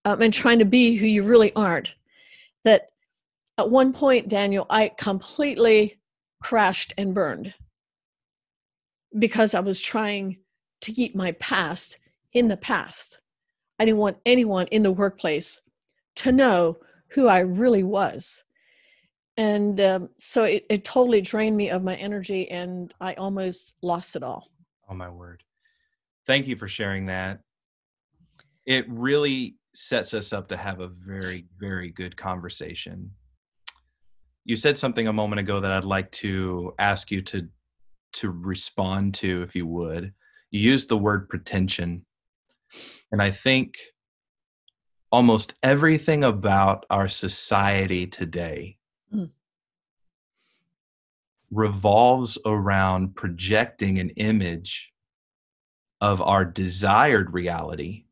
um, 0.06 0.22
and 0.22 0.32
trying 0.32 0.60
to 0.60 0.64
be 0.64 0.94
who 0.94 1.04
you 1.04 1.24
really 1.24 1.52
aren't. 1.54 1.96
That 2.64 2.90
at 3.58 3.70
one 3.70 3.92
point, 3.92 4.28
Daniel, 4.28 4.64
I 4.70 4.92
completely 4.96 5.98
crashed 6.40 6.94
and 6.96 7.12
burned 7.12 7.54
because 9.18 9.52
I 9.52 9.60
was 9.60 9.80
trying 9.80 10.38
to 10.82 10.92
keep 10.92 11.16
my 11.16 11.32
past 11.32 11.98
in 12.32 12.48
the 12.48 12.56
past. 12.56 13.20
I 13.78 13.84
didn't 13.84 13.98
want 13.98 14.18
anyone 14.24 14.68
in 14.68 14.84
the 14.84 14.92
workplace 14.92 15.60
to 16.16 16.32
know 16.32 16.78
who 17.08 17.26
I 17.26 17.40
really 17.40 17.82
was. 17.82 18.44
And 19.36 19.80
um, 19.80 20.08
so 20.18 20.44
it, 20.44 20.66
it 20.70 20.84
totally 20.84 21.20
drained 21.20 21.56
me 21.56 21.68
of 21.68 21.82
my 21.82 21.96
energy, 21.96 22.50
and 22.50 22.94
I 23.00 23.14
almost 23.14 23.74
lost 23.82 24.16
it 24.16 24.22
all. 24.22 24.50
Oh, 24.88 24.94
my 24.94 25.10
word. 25.10 25.42
Thank 26.26 26.46
you 26.46 26.56
for 26.56 26.68
sharing 26.68 27.06
that. 27.06 27.40
It 28.64 28.86
really 28.88 29.56
sets 29.76 30.14
us 30.14 30.32
up 30.32 30.48
to 30.48 30.56
have 30.56 30.80
a 30.80 30.88
very, 30.88 31.46
very 31.58 31.90
good 31.90 32.16
conversation. 32.16 33.10
You 34.44 34.56
said 34.56 34.78
something 34.78 35.06
a 35.06 35.12
moment 35.12 35.40
ago 35.40 35.60
that 35.60 35.72
I'd 35.72 35.84
like 35.84 36.10
to 36.12 36.74
ask 36.78 37.10
you 37.10 37.22
to 37.22 37.48
to 38.14 38.30
respond 38.30 39.14
to, 39.14 39.42
if 39.42 39.54
you 39.54 39.66
would. 39.66 40.14
You 40.50 40.60
used 40.60 40.88
the 40.88 40.96
word 40.96 41.28
pretension. 41.28 42.06
And 43.12 43.20
I 43.20 43.30
think 43.30 43.76
almost 45.12 45.52
everything 45.62 46.24
about 46.24 46.86
our 46.88 47.08
society 47.08 48.06
today 48.06 48.78
mm. 49.14 49.30
revolves 51.50 52.38
around 52.46 53.16
projecting 53.16 53.98
an 53.98 54.10
image 54.10 54.92
of 56.00 56.22
our 56.22 56.44
desired 56.44 57.34
reality 57.34 58.05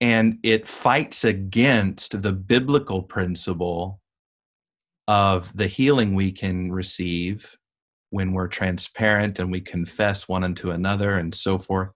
and 0.00 0.38
it 0.42 0.68
fights 0.68 1.24
against 1.24 2.22
the 2.22 2.32
biblical 2.32 3.02
principle 3.02 4.00
of 5.08 5.54
the 5.56 5.66
healing 5.66 6.14
we 6.14 6.30
can 6.30 6.70
receive 6.70 7.56
when 8.10 8.32
we're 8.32 8.48
transparent 8.48 9.38
and 9.38 9.50
we 9.50 9.60
confess 9.60 10.28
one 10.28 10.44
unto 10.44 10.70
another 10.70 11.18
and 11.18 11.34
so 11.34 11.58
forth. 11.58 11.90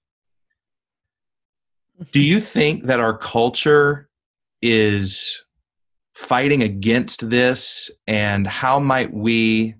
Do 2.11 2.21
you 2.21 2.41
think 2.57 2.87
that 2.87 3.01
our 3.01 3.17
culture 3.17 4.09
is 4.61 5.45
fighting 6.15 6.63
against 6.63 7.29
this 7.31 7.91
and 8.07 8.47
how 8.47 8.79
might 8.79 9.13
we 9.13 9.75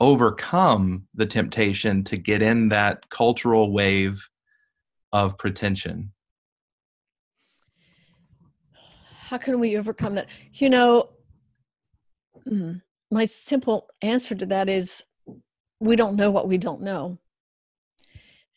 overcome 0.00 1.06
the 1.14 1.26
temptation 1.26 2.02
to 2.04 2.16
get 2.16 2.42
in 2.42 2.68
that 2.68 3.08
cultural 3.10 3.72
wave 3.72 4.28
of 5.12 5.38
pretension? 5.38 6.11
How 9.32 9.38
can 9.38 9.58
we 9.58 9.78
overcome 9.78 10.16
that? 10.16 10.26
You 10.52 10.68
know, 10.68 11.08
mm, 12.46 12.82
my 13.10 13.24
simple 13.24 13.88
answer 14.02 14.34
to 14.34 14.44
that 14.44 14.68
is 14.68 15.04
we 15.80 15.96
don't 15.96 16.16
know 16.16 16.30
what 16.30 16.48
we 16.48 16.58
don't 16.58 16.82
know. 16.82 17.16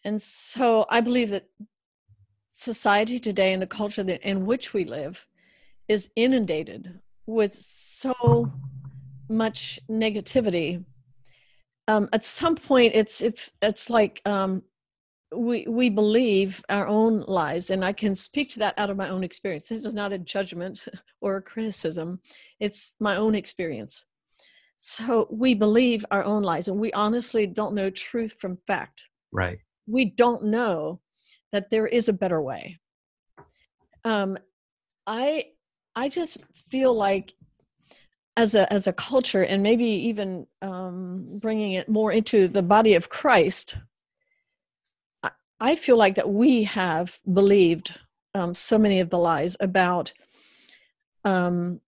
And 0.04 0.22
so 0.22 0.86
I 0.90 1.00
believe 1.00 1.30
that 1.30 1.46
society 2.52 3.22
today 3.22 3.54
and 3.54 3.62
the 3.62 3.68
culture 3.68 4.04
that, 4.04 4.22
in 4.28 4.46
which 4.46 4.74
we 4.74 4.84
live 4.84 5.26
is 5.88 6.10
inundated 6.18 7.00
with 7.26 7.54
so 7.54 8.52
much 9.30 9.80
negativity. 9.90 10.84
Um, 11.88 12.10
at 12.12 12.26
some 12.26 12.58
point, 12.58 12.96
it's 12.96 13.22
it's 13.22 13.50
it's 13.62 13.90
like 13.90 14.22
um, 14.26 14.62
we 15.36 15.66
we 15.68 15.90
believe 15.90 16.64
our 16.70 16.88
own 16.88 17.24
lies 17.28 17.70
and 17.70 17.84
i 17.84 17.92
can 17.92 18.16
speak 18.16 18.50
to 18.50 18.60
that 18.60 18.74
out 18.78 18.90
of 18.90 18.98
my 18.98 19.10
own 19.10 19.24
experience. 19.24 19.70
This 19.70 19.86
is 19.86 19.94
not 19.94 20.14
a 20.14 20.18
judgment 20.18 20.86
or 21.22 21.38
a 21.38 21.42
criticism. 21.42 22.20
It's 22.60 22.96
my 23.00 23.16
own 23.16 23.36
experience. 23.36 24.06
So 24.78 25.28
we 25.32 25.54
believe 25.54 26.06
our 26.12 26.24
own 26.24 26.44
lies 26.44 26.68
and 26.68 26.80
we 26.80 26.92
honestly 26.94 27.48
don't 27.48 27.76
know 27.76 27.90
truth 27.90 28.38
from 28.40 28.58
fact. 28.68 29.08
Right. 29.32 29.60
We 29.88 30.06
don't 30.06 30.46
know 30.46 31.00
that 31.52 31.70
there 31.70 31.88
is 31.88 32.10
a 32.10 32.14
better 32.14 32.42
way. 32.42 32.80
Um 34.04 34.38
i 35.08 35.46
i 35.96 36.10
just 36.10 36.38
feel 36.56 36.94
like 36.94 37.34
as 38.38 38.56
a 38.56 38.72
as 38.72 38.88
a 38.88 38.94
culture 38.94 39.44
and 39.44 39.62
maybe 39.64 39.86
even 39.86 40.48
um 40.62 41.26
bringing 41.40 41.74
it 41.74 41.88
more 41.88 42.12
into 42.12 42.48
the 42.48 42.64
body 42.64 42.96
of 42.96 43.10
christ 43.10 43.78
I 45.60 45.76
feel 45.76 45.98
like 45.98 46.16
that 46.16 46.30
we 46.30 46.64
have 46.64 47.20
believed 47.32 47.98
um, 48.34 48.54
so 48.54 48.78
many 48.78 49.00
of 49.00 49.10
the 49.10 49.18
lies 49.18 49.56
about 49.60 50.12
um, 51.24 51.80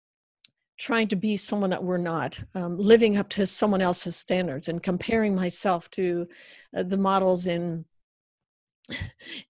trying 0.78 1.08
to 1.08 1.16
be 1.16 1.36
someone 1.36 1.70
that 1.70 1.82
we're 1.82 1.96
not, 1.96 2.38
um, 2.54 2.78
living 2.78 3.16
up 3.16 3.28
to 3.30 3.46
someone 3.46 3.82
else's 3.82 4.16
standards, 4.16 4.68
and 4.68 4.82
comparing 4.82 5.34
myself 5.34 5.90
to 5.90 6.28
uh, 6.76 6.82
the 6.82 6.96
models 6.96 7.46
in 7.46 7.84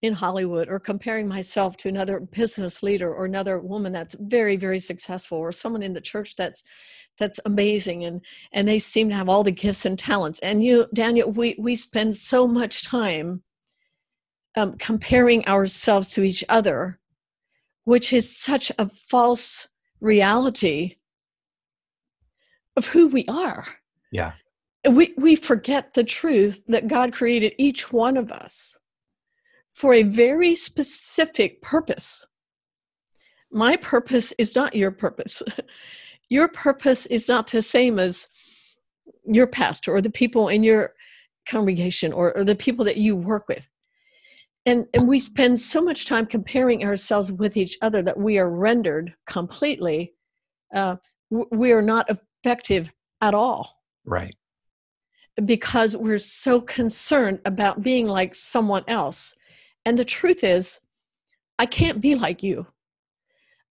in 0.00 0.14
Hollywood, 0.14 0.68
or 0.68 0.78
comparing 0.78 1.28
myself 1.28 1.76
to 1.76 1.88
another 1.90 2.20
business 2.20 2.82
leader 2.82 3.12
or 3.12 3.26
another 3.26 3.61
woman 3.61 3.92
that's 3.92 4.16
very 4.18 4.56
very 4.56 4.78
successful, 4.78 5.37
or 5.37 5.52
someone 5.52 5.82
in 5.82 5.92
the 5.92 6.00
church 6.00 6.37
that's 6.37 6.62
that's 7.18 7.40
amazing 7.44 8.04
and 8.04 8.23
and 8.52 8.66
they 8.66 8.78
seem 8.78 9.11
to 9.11 9.14
have 9.14 9.28
all 9.28 9.44
the 9.44 9.50
gifts 9.50 9.85
and 9.85 9.99
talents. 9.99 10.38
And 10.40 10.64
you 10.64 10.87
daniel 10.94 11.30
we 11.30 11.54
we 11.58 11.76
spend 11.76 12.16
so 12.16 12.49
much 12.49 12.85
time 12.85 13.42
um, 14.56 14.76
comparing 14.78 15.46
ourselves 15.46 16.08
to 16.08 16.22
each 16.22 16.42
other, 16.48 16.98
which 17.84 18.12
is 18.12 18.36
such 18.36 18.72
a 18.78 18.88
false 18.88 19.68
reality 20.00 20.96
of 22.76 22.86
who 22.86 23.08
we 23.08 23.25
are. 23.26 23.66
Yeah. 24.10 24.32
We, 24.88 25.14
we 25.16 25.36
forget 25.36 25.94
the 25.94 26.04
truth 26.04 26.62
that 26.68 26.88
God 26.88 27.12
created 27.12 27.54
each 27.58 27.92
one 27.92 28.16
of 28.16 28.30
us 28.30 28.78
for 29.75 29.92
a 29.92 30.04
very 30.04 30.54
specific 30.54 31.60
purpose. 31.60 32.26
My 33.50 33.76
purpose 33.76 34.32
is 34.38 34.54
not 34.54 34.75
your 34.75 34.90
purpose. 34.90 35.42
your 36.28 36.48
purpose 36.48 37.06
is 37.06 37.28
not 37.28 37.48
the 37.48 37.62
same 37.62 37.98
as 37.98 38.28
your 39.25 39.46
pastor 39.46 39.94
or 39.94 40.00
the 40.00 40.10
people 40.10 40.48
in 40.48 40.62
your 40.62 40.94
congregation 41.48 42.12
or, 42.12 42.36
or 42.36 42.44
the 42.44 42.54
people 42.54 42.84
that 42.84 42.96
you 42.96 43.14
work 43.16 43.48
with 43.48 43.68
and 44.66 44.87
and 44.92 45.08
we 45.08 45.18
spend 45.18 45.58
so 45.58 45.80
much 45.80 46.04
time 46.04 46.26
comparing 46.26 46.85
ourselves 46.85 47.32
with 47.32 47.56
each 47.56 47.78
other 47.80 48.02
that 48.02 48.18
we 48.18 48.38
are 48.38 48.50
rendered 48.50 49.14
completely 49.26 50.12
uh, 50.75 50.96
we 51.30 51.73
are 51.73 51.82
not 51.82 52.08
effective 52.11 52.92
at 53.20 53.35
all. 53.35 53.82
Right. 54.04 54.35
Because 55.44 55.96
we're 55.96 56.18
so 56.18 56.61
concerned 56.61 57.40
about 57.44 57.82
being 57.82 58.06
like 58.06 58.35
someone 58.35 58.85
else. 58.88 59.35
And 59.85 59.99
the 59.99 60.04
truth 60.04 60.44
is 60.44 60.80
i 61.58 61.66
can't 61.66 62.00
be 62.00 62.14
like 62.14 62.42
you. 62.42 62.66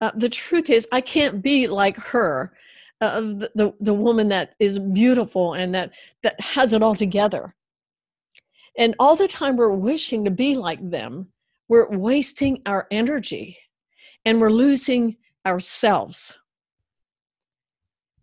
Uh, 0.01 0.11
the 0.15 0.29
truth 0.29 0.69
is 0.69 0.87
i 0.91 1.01
can't 1.01 1.41
be 1.41 1.67
like 1.67 1.97
her 1.97 2.53
uh, 3.01 3.19
the, 3.19 3.51
the 3.55 3.73
the 3.79 3.93
woman 3.93 4.29
that 4.29 4.55
is 4.59 4.79
beautiful 4.79 5.53
and 5.53 5.73
that 5.75 5.91
that 6.23 6.39
has 6.39 6.73
it 6.73 6.81
all 6.81 6.95
together 6.95 7.53
and 8.77 8.95
all 8.99 9.15
the 9.15 9.27
time 9.27 9.55
we're 9.55 9.69
wishing 9.69 10.25
to 10.25 10.31
be 10.31 10.55
like 10.55 10.89
them, 10.89 11.27
we're 11.67 11.89
wasting 11.89 12.61
our 12.65 12.87
energy 12.91 13.57
and 14.25 14.41
we're 14.41 14.49
losing 14.49 15.17
ourselves. 15.45 16.37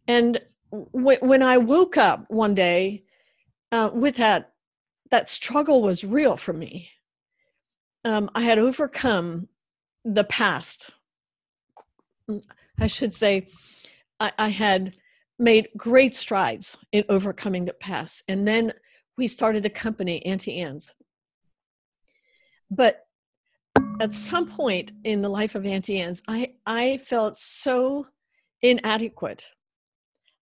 And 0.07 0.41
when 0.71 1.43
I 1.43 1.59
woke 1.59 1.97
up 1.97 2.25
one 2.29 2.55
day 2.55 3.05
uh, 3.71 3.91
with 3.93 4.17
that, 4.17 4.53
that 5.11 5.29
struggle 5.29 5.83
was 5.83 6.05
real 6.05 6.37
for 6.37 6.53
me. 6.53 6.89
Um, 8.05 8.31
I 8.35 8.43
had 8.43 8.59
overcome 8.59 9.49
the 10.05 10.25
past. 10.25 10.91
I 12.79 12.87
should 12.87 13.15
say, 13.15 13.49
I, 14.19 14.33
I 14.39 14.49
had 14.49 14.97
made 15.39 15.69
great 15.77 16.15
strides 16.15 16.79
in 16.93 17.05
overcoming 17.09 17.65
the 17.65 17.75
past. 17.75 18.25
And 18.29 18.47
then 18.47 18.73
we 19.17 19.27
started 19.27 19.63
the 19.63 19.71
company 19.71 20.25
Auntie 20.27 20.59
Anne's. 20.59 20.95
But 22.71 23.07
at 24.01 24.13
some 24.13 24.47
point 24.47 24.93
in 25.05 25.23
the 25.23 25.29
life 25.29 25.55
of 25.55 25.67
Auntie 25.67 26.01
Anne's, 26.01 26.23
I, 26.29 26.55
I 26.67 26.99
felt 26.99 27.37
so 27.37 28.07
inadequate. 28.63 29.45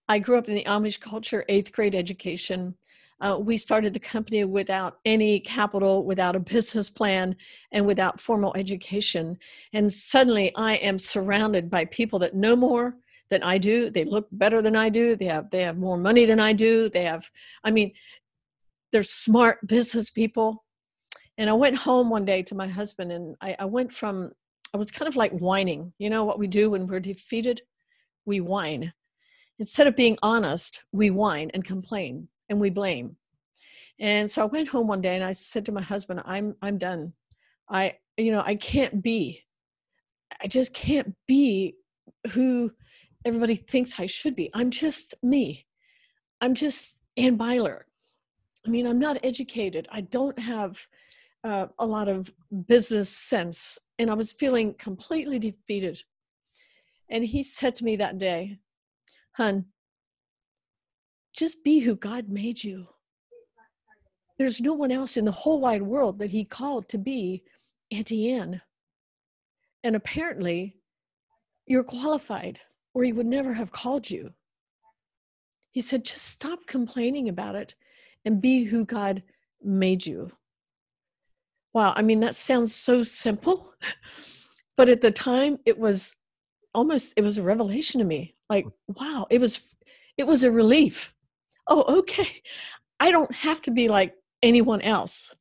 I 0.09 0.19
grew 0.19 0.39
up 0.39 0.49
in 0.49 0.55
the 0.55 0.65
Amish 0.65 1.01
culture, 1.01 1.45
eighth 1.49 1.73
grade 1.73 1.95
education. 1.95 2.75
Uh, 3.21 3.39
we 3.41 3.57
started 3.57 3.93
the 3.93 4.01
company 4.01 4.45
without 4.45 4.99
any 5.05 5.41
capital, 5.41 6.05
without 6.05 6.37
a 6.37 6.41
business 6.41 6.89
plan, 6.89 7.35
and 7.73 7.85
without 7.85 8.21
formal 8.21 8.55
education. 8.57 9.37
And 9.73 9.93
suddenly 9.93 10.55
I 10.55 10.75
am 10.77 10.99
surrounded 10.99 11.69
by 11.69 11.87
people 11.87 12.19
that 12.21 12.35
know 12.35 12.55
more 12.55 12.97
than 13.29 13.43
I 13.43 13.59
do. 13.59 13.91
They 13.91 14.05
look 14.05 14.29
better 14.33 14.63
than 14.63 14.77
I 14.77 14.89
do. 14.89 15.17
They 15.17 15.27
have 15.27 15.51
they 15.51 15.63
have 15.63 15.77
more 15.77 15.99
money 15.99 16.25
than 16.25 16.41
I 16.41 16.53
do. 16.53 16.89
They 16.89 17.05
have, 17.05 17.31
I 17.65 17.71
mean, 17.71 17.93
they're 18.93 19.03
smart 19.03 19.59
business 19.67 20.11
people. 20.11 20.65
And 21.37 21.49
I 21.49 21.53
went 21.53 21.77
home 21.77 22.11
one 22.11 22.25
day 22.25 22.43
to 22.45 22.55
my 22.55 22.67
husband 22.67 23.13
and 23.13 23.37
I, 23.41 23.57
I 23.61 23.65
went 23.65 23.93
from, 23.93 24.33
I 24.75 24.77
was 24.77 24.91
kind 24.91 25.09
of 25.09 25.17
like 25.17 25.33
whining. 25.33 25.93
You 25.99 26.11
know 26.11 26.25
what 26.25 26.39
we 26.39 26.49
do 26.49 26.71
when 26.71 26.87
we're 26.87 27.01
defeated? 27.01 27.63
We 28.27 28.41
whine. 28.41 28.93
Instead 29.59 29.87
of 29.87 29.97
being 29.97 30.19
honest, 30.23 30.85
we 30.93 31.11
whine 31.11 31.51
and 31.55 31.65
complain 31.65 32.29
and 32.49 32.61
we 32.61 32.71
blame. 32.71 33.17
And 34.01 34.31
so 34.31 34.43
I 34.43 34.47
went 34.47 34.69
home 34.69 34.87
one 34.87 35.01
day 35.01 35.17
and 35.17 35.25
I 35.25 35.33
said 35.33 35.67
to 35.67 35.73
my 35.73 35.83
husband, 35.83 36.23
I'm 36.25 36.55
I'm 36.63 36.79
done. 36.79 37.13
I 37.69 37.97
you 38.17 38.33
know, 38.33 38.43
I 38.45 38.55
can't 38.55 39.03
be. 39.03 39.43
I 40.43 40.47
just 40.47 40.75
can't 40.75 41.15
be 41.27 41.75
who 42.33 42.71
everybody 43.25 43.57
thinks 43.57 43.99
I 43.99 44.07
should 44.07 44.37
be. 44.37 44.51
I'm 44.55 44.71
just 44.71 45.15
me. 45.23 45.67
I'm 46.41 46.55
just 46.55 46.95
Anne 47.17 47.39
Beiler. 47.39 47.83
I 48.69 48.71
mean, 48.71 48.87
I'm 48.87 48.99
not 48.99 49.17
educated. 49.23 49.89
I 49.91 50.03
don't 50.03 50.39
have 50.39 50.87
uh, 51.43 51.69
a 51.79 51.87
lot 51.87 52.07
of 52.07 52.31
business 52.67 53.09
sense. 53.09 53.79
And 53.99 54.11
I 54.11 54.15
was 54.15 54.31
feeling 54.31 54.75
completely 54.75 55.39
defeated. 55.39 56.03
And 57.09 57.25
he 57.25 57.43
said 57.43 57.75
to 57.77 57.85
me 57.85 57.97
that 57.97 58.19
day, 58.19 58.59
Hun, 59.33 59.65
just 61.35 61.65
be 61.65 61.79
who 61.79 61.97
God 61.97 62.29
made 62.29 62.63
you. 62.63 62.89
There's 64.39 64.61
no 64.61 64.75
one 64.75 64.93
else 64.93 65.17
in 65.17 65.25
the 65.25 65.31
whole 65.31 65.61
wide 65.61 65.83
world 65.83 66.19
that 66.19 66.31
he 66.31 66.45
called 66.45 66.91
to 66.91 66.99
be 66.99 67.45
Auntie 67.91 68.31
Anne. 68.31 68.61
And 69.83 69.97
apparently, 69.97 70.77
you're 71.65 71.85
qualified, 71.85 72.61
or 72.93 73.03
he 73.03 73.15
would 73.15 73.25
never 73.25 73.55
have 73.55 73.73
called 73.73 74.11
you. 74.11 74.35
He 75.71 75.81
said, 75.81 76.05
just 76.05 76.27
stop 76.27 76.67
complaining 76.67 77.31
about 77.31 77.55
it 77.55 77.75
and 78.25 78.41
be 78.41 78.65
who 78.65 78.85
God 78.85 79.23
made 79.63 80.07
you. 80.07 80.31
Wow, 81.75 81.93
I 81.97 82.03
mean, 82.03 82.21
that 82.21 82.35
sounds 82.35 82.75
so 82.75 83.03
simple, 83.03 83.75
but 84.77 84.89
at 84.89 85.01
the 85.01 85.11
time, 85.11 85.59
it 85.67 85.79
was 85.79 86.15
almost 86.75 87.15
it 87.17 87.23
was 87.23 87.39
a 87.39 87.43
revelation 87.43 87.99
to 87.99 88.05
me. 88.05 88.35
Like 88.49 88.67
wow 88.87 89.27
it 89.31 89.41
was 89.41 89.77
it 90.17 90.27
was 90.27 90.45
a 90.45 90.51
relief. 90.51 91.15
Oh 91.67 91.99
okay. 91.99 92.43
I 93.01 93.11
don't 93.11 93.33
have 93.35 93.63
to 93.63 93.71
be 93.71 93.87
like 93.87 94.15
anyone 94.43 94.81
else. 94.81 95.35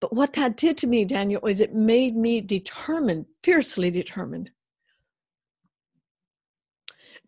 But 0.00 0.14
what 0.14 0.32
that 0.34 0.56
did 0.56 0.78
to 0.78 0.86
me 0.86 1.04
daniel 1.04 1.46
is 1.46 1.60
it 1.60 1.74
made 1.74 2.16
me 2.16 2.40
determined 2.40 3.26
fiercely 3.42 3.90
determined 3.90 4.50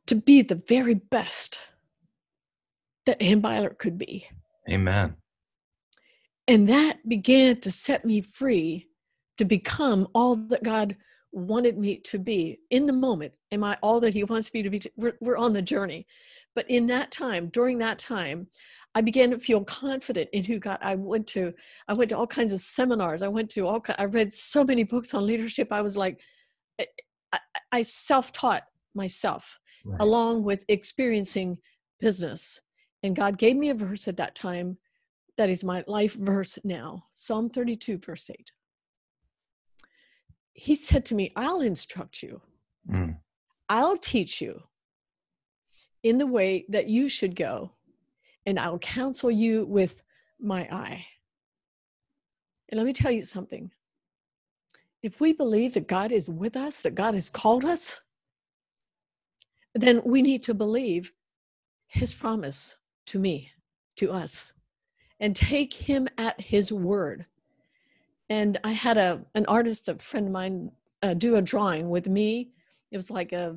to 0.07 0.15
be 0.15 0.43
the 0.43 0.63
very 0.67 0.95
best 0.95 1.59
that 3.07 3.21
Anne 3.21 3.43
Beiler 3.43 3.77
could 3.77 3.99
be. 3.99 4.27
Amen. 4.71 5.17
And 6.49 6.69
that 6.69 7.09
began 7.09 7.61
to 7.61 7.71
set 7.71 8.05
me 8.05 8.21
free 8.21 8.89
to 9.39 9.45
become 9.45 10.09
all 10.15 10.37
that 10.37 10.63
God 10.63 10.97
wanted 11.33 11.79
me 11.79 11.97
to 11.97 12.19
be 12.19 12.61
in 12.71 12.87
the 12.87 12.93
moment. 12.93 13.33
Am 13.53 13.65
I 13.65 13.77
all 13.83 14.01
that 14.01 14.15
He 14.15 14.25
wants 14.25 14.53
me 14.53 14.63
to 14.63 14.71
be? 14.71 14.81
We're, 14.97 15.17
we're 15.21 15.37
on 15.37 15.53
the 15.53 15.63
journey. 15.63 16.07
But 16.55 16.69
in 16.69 16.87
that 16.89 17.11
time, 17.11 17.49
during 17.49 17.79
that 17.79 17.99
time, 17.99 18.47
I 18.95 19.01
began 19.01 19.31
to 19.31 19.39
feel 19.39 19.65
confident 19.65 20.29
in 20.33 20.45
who 20.45 20.59
God. 20.59 20.79
I 20.83 20.95
went 20.97 21.27
to, 21.29 21.55
I 21.89 21.95
went 21.95 22.11
to 22.11 22.19
all 22.19 22.27
kinds 22.27 22.53
of 22.53 22.61
seminars. 22.61 23.23
I 23.23 23.29
went 23.29 23.49
to 23.51 23.67
all. 23.67 23.83
I 23.99 24.05
read 24.05 24.33
so 24.33 24.65
many 24.65 24.85
books 24.85 25.15
on 25.15 25.27
leadership. 25.27 25.69
I 25.73 25.81
was 25.81 25.97
like, 25.97 26.21
eh, 26.79 26.85
I, 27.33 27.39
I 27.73 27.83
self-taught 27.83 28.65
myself 28.95 29.59
right. 29.87 30.01
along 30.01 30.43
with 30.43 30.65
experiencing 30.69 31.57
business. 32.01 32.61
And 33.03 33.17
God 33.17 33.39
gave 33.39 33.57
me 33.57 33.71
a 33.71 33.75
verse 33.75 34.07
at 34.09 34.17
that 34.19 34.35
time 34.35 34.79
that 35.37 35.51
is 35.51 35.65
my 35.65 35.83
life 35.87 36.15
verse 36.15 36.59
now 36.63 37.05
Psalm 37.11 37.49
32, 37.49 37.99
verse 37.99 38.31
8 38.31 38.53
he 40.55 40.75
said 40.75 41.05
to 41.07 41.15
me, 41.15 41.33
I'll 41.37 41.61
instruct 41.61 42.23
you, 42.23 42.41
mm. 42.89 43.17
I'll 43.69 43.97
teach 43.97 44.41
you 44.41 44.63
in 46.03 46.19
the 46.19 46.27
way 46.27 46.67
that 46.69 46.89
you 46.89 47.09
should 47.09 47.37
go, 47.37 47.73
and 48.45 48.59
I'll 48.59 48.79
counsel 48.79 49.31
you 49.31 49.65
with 49.67 50.03
my 50.41 50.63
eye. 50.71 51.07
And 52.69 52.79
let 52.79 52.87
me 52.87 52.93
tell 52.93 53.13
you 53.13 53.23
something. 53.23 53.71
If 55.03 55.21
we 55.21 55.33
believe 55.33 55.75
that 55.75 55.89
God 55.89 56.13
is 56.13 56.29
with 56.29 56.57
us, 56.57 56.81
that 56.83 56.95
God 56.95 57.15
has 57.15 57.29
called 57.29 57.65
us, 57.65 58.01
then 59.75 60.01
we 60.05 60.23
need 60.23 60.43
to 60.45 60.55
believe 60.55 61.13
his 61.87 62.15
promise 62.15 62.77
to 63.07 63.19
me, 63.19 63.51
to 63.97 64.13
us, 64.13 64.53
and 65.21 65.35
take 65.35 65.73
him 65.73 66.09
at 66.19 66.41
his 66.41 66.73
word 66.73 67.27
and 68.33 68.59
I 68.65 68.73
had 68.73 68.97
a 68.97 69.21
an 69.35 69.45
artist, 69.47 69.91
a 69.91 69.97
friend 69.97 70.27
of 70.27 70.33
mine, 70.33 70.73
uh, 71.03 71.13
do 71.13 71.37
a 71.37 71.43
drawing 71.43 71.91
with 71.91 72.09
me. 72.09 72.49
It 72.91 72.97
was 72.97 73.11
like 73.11 73.33
a 73.33 73.57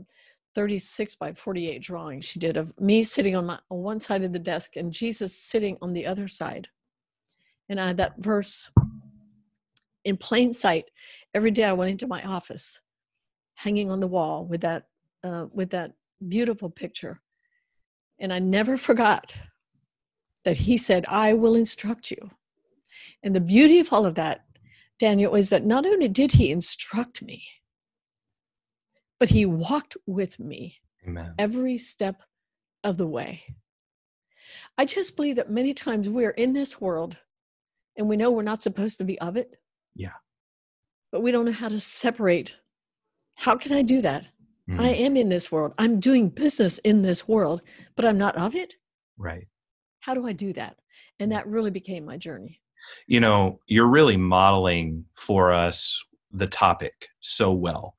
36 0.53 1.15
by 1.15 1.31
48 1.34 1.81
drawing 1.81 2.21
she 2.21 2.39
did 2.39 2.58
of 2.58 2.77
me 2.79 3.03
sitting 3.03 3.38
on 3.38 3.45
my 3.45 3.60
on 3.71 3.84
one 3.84 4.01
side 4.01 4.25
of 4.25 4.34
the 4.34 4.39
desk 4.53 4.75
and 4.75 4.91
Jesus 4.91 5.34
sitting 5.38 5.77
on 5.81 5.93
the 5.93 6.05
other 6.05 6.27
side. 6.27 6.67
And 7.69 7.79
I 7.79 7.88
had 7.88 7.97
that 7.97 8.17
verse 8.17 8.69
in 10.03 10.17
plain 10.17 10.53
sight 10.53 10.91
every 11.34 11.51
day. 11.51 11.63
I 11.63 11.73
went 11.73 11.91
into 11.91 12.08
my 12.08 12.21
office, 12.23 12.81
hanging 13.55 13.89
on 13.89 14.01
the 14.01 14.08
wall 14.08 14.45
with 14.45 14.60
that 14.62 14.88
uh, 15.23 15.45
with 15.53 15.69
that 15.69 15.93
beautiful 16.27 16.69
picture, 16.69 17.21
and 18.19 18.34
I 18.34 18.39
never 18.39 18.78
forgot 18.78 19.36
that 20.43 20.58
He 20.58 20.78
said, 20.78 21.06
"I 21.08 21.34
will 21.34 21.56
instruct 21.56 22.12
you." 22.12 22.32
And 23.23 23.36
the 23.36 23.41
beauty 23.41 23.80
of 23.80 23.91
all 23.91 24.06
of 24.06 24.15
that 24.15 24.45
Daniel, 24.99 25.36
is 25.36 25.49
that 25.49 25.65
not 25.65 25.86
only 25.86 26.08
did 26.08 26.34
he 26.34 26.51
instruct 26.51 27.21
me, 27.21 27.43
but 29.19 29.30
he 29.30 29.45
walked 29.45 29.97
with 30.06 30.39
me 30.39 30.78
Amen. 31.08 31.34
every 31.38 31.78
step 31.78 32.21
of 32.84 32.97
the 32.97 33.08
way. 33.08 33.43
I 34.78 34.86
just 34.86 35.15
believe 35.15 35.36
that 35.38 35.49
many 35.49 35.73
times 35.73 36.08
we're 36.08 36.32
in 36.32 36.54
this 36.54 36.80
world 36.80 37.17
and 37.97 38.08
we 38.08 38.17
know 38.17 38.32
we're 38.32 38.43
not 38.43 38.63
supposed 38.63 38.97
to 38.99 39.04
be 39.04 39.19
of 39.19 39.38
it. 39.38 39.58
Yeah. 39.95 40.13
But 41.12 41.21
we 41.21 41.32
don't 41.32 41.45
know 41.45 41.51
how 41.51 41.69
to 41.69 41.80
separate. 41.80 42.56
How 43.36 43.56
can 43.56 43.73
I 43.73 43.82
do 43.82 44.01
that? 44.01 44.28
Mm. 44.69 44.80
I 44.80 44.89
am 44.89 45.15
in 45.17 45.30
this 45.30 45.51
world. 45.51 45.73
I'm 45.78 45.99
doing 45.99 46.30
business 46.30 46.78
in 46.80 47.01
this 47.01 47.28
world, 47.28 47.62
but 47.95 48.06
I'm 48.06 48.17
not 48.17 48.36
of 48.36 48.56
it. 48.56 48.75
Right. 49.17 49.47
How 49.99 50.13
do 50.13 50.25
I 50.25 50.34
do 50.34 50.54
that? 50.54 50.78
And 51.19 51.32
that 51.32 51.47
really 51.47 51.71
became 51.71 52.06
my 52.06 52.17
journey 52.17 52.62
you 53.08 53.19
know, 53.19 53.60
you're 53.67 53.88
really 53.88 54.17
modeling 54.17 55.06
for 55.13 55.54
us 55.54 56.04
the 56.32 56.47
topic 56.47 57.08
so 57.19 57.54
well 57.54 57.95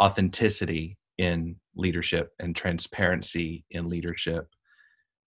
authenticity 0.00 0.98
in 1.18 1.56
leadership 1.74 2.32
and 2.40 2.54
transparency 2.54 3.64
in 3.70 3.88
leadership. 3.88 4.48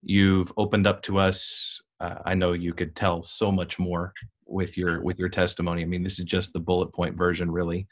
You've 0.02 0.52
opened 0.56 0.86
up 0.86 1.02
to 1.02 1.18
us. 1.18 1.80
Uh, 2.00 2.16
I 2.24 2.34
know 2.34 2.52
you 2.52 2.72
could 2.72 2.94
tell 2.96 3.22
so 3.22 3.50
much 3.50 3.78
more 3.78 4.12
with 4.46 4.76
your 4.76 5.02
with 5.02 5.18
your 5.18 5.28
testimony. 5.28 5.82
I 5.82 5.86
mean, 5.86 6.02
this 6.02 6.18
is 6.18 6.24
just 6.24 6.52
the 6.52 6.60
bullet 6.60 6.92
point 6.92 7.16
version, 7.16 7.50
really. 7.50 7.86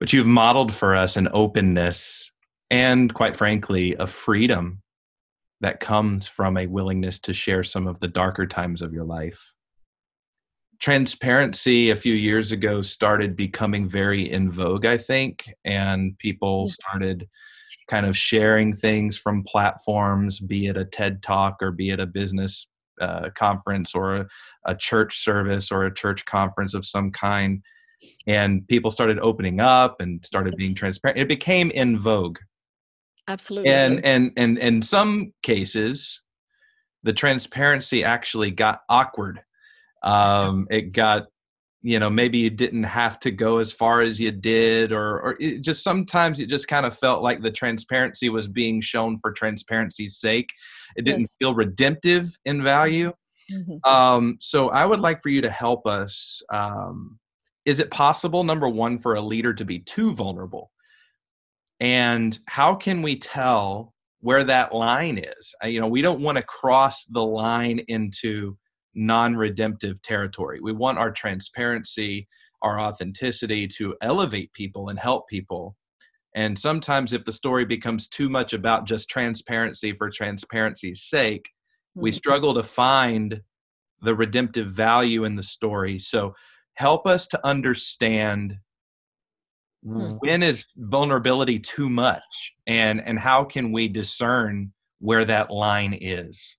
But 0.00 0.12
you've 0.12 0.26
modeled 0.26 0.74
for 0.74 0.94
us 0.94 1.16
an 1.16 1.28
openness 1.32 2.30
and, 2.70 3.12
quite 3.12 3.34
frankly, 3.34 3.94
a 3.98 4.06
freedom 4.06 4.80
that 5.60 5.80
comes 5.80 6.28
from 6.28 6.56
a 6.56 6.66
willingness 6.66 7.18
to 7.20 7.32
share 7.32 7.64
some 7.64 7.86
of 7.86 7.98
the 7.98 8.08
darker 8.08 8.46
times 8.46 8.80
of 8.80 8.92
your 8.92 9.04
life 9.04 9.54
transparency 10.78 11.90
a 11.90 11.96
few 11.96 12.14
years 12.14 12.52
ago 12.52 12.82
started 12.82 13.36
becoming 13.36 13.88
very 13.88 14.30
in 14.30 14.50
vogue, 14.50 14.86
I 14.86 14.96
think, 14.96 15.52
and 15.64 16.16
people 16.18 16.68
started 16.68 17.28
kind 17.88 18.06
of 18.06 18.16
sharing 18.16 18.74
things 18.74 19.16
from 19.16 19.44
platforms, 19.44 20.40
be 20.40 20.66
it 20.66 20.76
a 20.76 20.84
TED 20.84 21.22
talk 21.22 21.56
or 21.60 21.72
be 21.72 21.90
it 21.90 22.00
a 22.00 22.06
business 22.06 22.68
uh, 23.00 23.30
conference 23.34 23.94
or 23.94 24.16
a, 24.16 24.26
a 24.66 24.74
church 24.74 25.18
service 25.18 25.70
or 25.70 25.84
a 25.84 25.94
church 25.94 26.24
conference 26.24 26.74
of 26.74 26.84
some 26.84 27.10
kind. 27.10 27.62
And 28.26 28.66
people 28.68 28.90
started 28.90 29.18
opening 29.18 29.60
up 29.60 30.00
and 30.00 30.24
started 30.24 30.54
being 30.56 30.74
transparent. 30.74 31.18
It 31.18 31.28
became 31.28 31.70
in 31.70 31.98
vogue. 31.98 32.38
Absolutely. 33.28 33.70
And 33.70 34.04
and 34.04 34.32
and 34.36 34.58
in 34.58 34.82
some 34.82 35.32
cases, 35.42 36.20
the 37.02 37.12
transparency 37.12 38.04
actually 38.04 38.50
got 38.50 38.80
awkward 38.88 39.40
um, 40.02 40.66
it 40.70 40.92
got 40.92 41.26
you 41.82 41.98
know 41.98 42.10
maybe 42.10 42.38
you 42.38 42.50
didn't 42.50 42.84
have 42.84 43.20
to 43.20 43.30
go 43.30 43.58
as 43.58 43.72
far 43.72 44.00
as 44.00 44.18
you 44.18 44.32
did 44.32 44.90
or 44.92 45.20
or 45.20 45.36
it 45.38 45.60
just 45.60 45.84
sometimes 45.84 46.40
it 46.40 46.48
just 46.48 46.66
kind 46.66 46.84
of 46.84 46.96
felt 46.96 47.22
like 47.22 47.40
the 47.40 47.50
transparency 47.50 48.28
was 48.28 48.48
being 48.48 48.80
shown 48.80 49.16
for 49.16 49.30
transparency's 49.30 50.18
sake 50.18 50.52
it 50.96 51.04
didn't 51.04 51.20
yes. 51.20 51.36
feel 51.38 51.54
redemptive 51.54 52.36
in 52.44 52.64
value 52.64 53.12
mm-hmm. 53.52 53.90
um, 53.90 54.36
so 54.40 54.70
i 54.70 54.84
would 54.84 54.98
like 54.98 55.22
for 55.22 55.28
you 55.28 55.40
to 55.40 55.50
help 55.50 55.86
us 55.86 56.42
um, 56.52 57.16
is 57.68 57.78
it 57.78 57.90
possible 57.90 58.44
number 58.44 58.68
one 58.68 58.98
for 58.98 59.14
a 59.14 59.20
leader 59.20 59.52
to 59.52 59.64
be 59.64 59.78
too 59.80 60.12
vulnerable 60.14 60.70
and 61.80 62.40
how 62.46 62.74
can 62.74 63.02
we 63.02 63.16
tell 63.16 63.94
where 64.20 64.42
that 64.42 64.74
line 64.74 65.18
is 65.18 65.54
you 65.64 65.80
know 65.80 65.88
we 65.88 66.02
don't 66.02 66.20
want 66.20 66.36
to 66.36 66.42
cross 66.42 67.04
the 67.06 67.24
line 67.24 67.80
into 67.88 68.56
non-redemptive 68.98 70.02
territory. 70.02 70.60
We 70.60 70.72
want 70.72 70.98
our 70.98 71.10
transparency, 71.10 72.28
our 72.62 72.80
authenticity 72.80 73.68
to 73.68 73.94
elevate 74.02 74.52
people 74.52 74.88
and 74.88 74.98
help 74.98 75.28
people. 75.28 75.76
And 76.34 76.58
sometimes 76.58 77.12
if 77.12 77.24
the 77.24 77.32
story 77.32 77.64
becomes 77.64 78.08
too 78.08 78.28
much 78.28 78.52
about 78.52 78.86
just 78.86 79.08
transparency 79.08 79.92
for 79.92 80.10
transparency's 80.10 81.04
sake, 81.04 81.48
we 81.94 82.10
mm-hmm. 82.10 82.16
struggle 82.16 82.54
to 82.54 82.62
find 82.62 83.40
the 84.02 84.14
redemptive 84.14 84.70
value 84.70 85.24
in 85.24 85.34
the 85.34 85.42
story 85.42 85.98
so 85.98 86.32
help 86.78 87.08
us 87.08 87.26
to 87.26 87.46
understand 87.46 88.56
hmm. 89.84 90.12
when 90.20 90.44
is 90.44 90.64
vulnerability 90.76 91.58
too 91.58 91.90
much 91.90 92.52
and 92.68 93.02
and 93.04 93.18
how 93.18 93.42
can 93.44 93.72
we 93.72 93.88
discern 93.88 94.72
where 95.00 95.24
that 95.24 95.50
line 95.50 95.96
is 96.00 96.56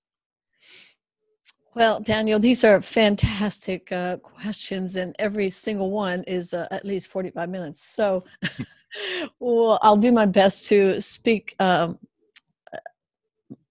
well, 1.72 2.00
Daniel, 2.00 2.40
these 2.40 2.64
are 2.64 2.82
fantastic 2.82 3.92
uh, 3.92 4.16
questions, 4.16 4.96
and 4.96 5.14
every 5.20 5.50
single 5.50 5.92
one 5.92 6.24
is 6.24 6.52
uh, 6.52 6.66
at 6.72 6.84
least 6.84 7.06
45 7.06 7.48
minutes. 7.48 7.84
So, 7.84 8.24
well, 9.38 9.78
I'll 9.80 9.96
do 9.96 10.10
my 10.10 10.26
best 10.26 10.66
to 10.66 11.00
speak 11.00 11.54
um, 11.60 11.96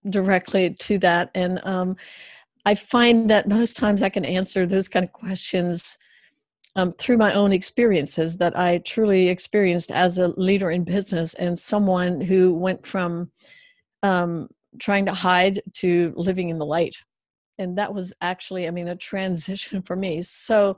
directly 0.10 0.70
to 0.76 0.98
that. 1.00 1.30
And 1.36 1.60
um, 1.66 1.98
I 2.66 2.74
find 2.74 3.30
that 3.32 3.50
most 3.50 3.76
times 3.76 4.02
I 4.02 4.08
can 4.08 4.24
answer 4.24 4.66
those 4.66 4.88
kind 4.88 5.04
of 5.04 5.12
questions 5.12 5.98
um, 6.80 6.94
through 6.94 7.18
my 7.18 7.34
own 7.34 7.52
experiences 7.52 8.38
that 8.38 8.58
I 8.58 8.78
truly 8.80 9.28
experienced 9.28 9.92
as 9.92 10.18
a 10.18 10.30
leader 10.38 10.72
in 10.72 10.86
business 10.86 11.34
and 11.34 11.60
someone 11.60 12.22
who 12.22 12.54
went 12.54 12.88
from 12.88 13.32
um, 14.02 14.48
trying 14.80 15.06
to 15.08 15.14
hide 15.14 15.60
to 15.74 16.14
living 16.16 16.48
in 16.48 16.58
the 16.58 16.66
light. 16.66 16.96
And 17.58 17.78
that 17.78 17.94
was 17.94 18.14
actually 18.22 18.66
i 18.66 18.72
mean 18.72 18.88
a 18.88 18.96
transition 18.96 19.82
for 19.82 19.98
me. 19.98 20.22
So 20.22 20.78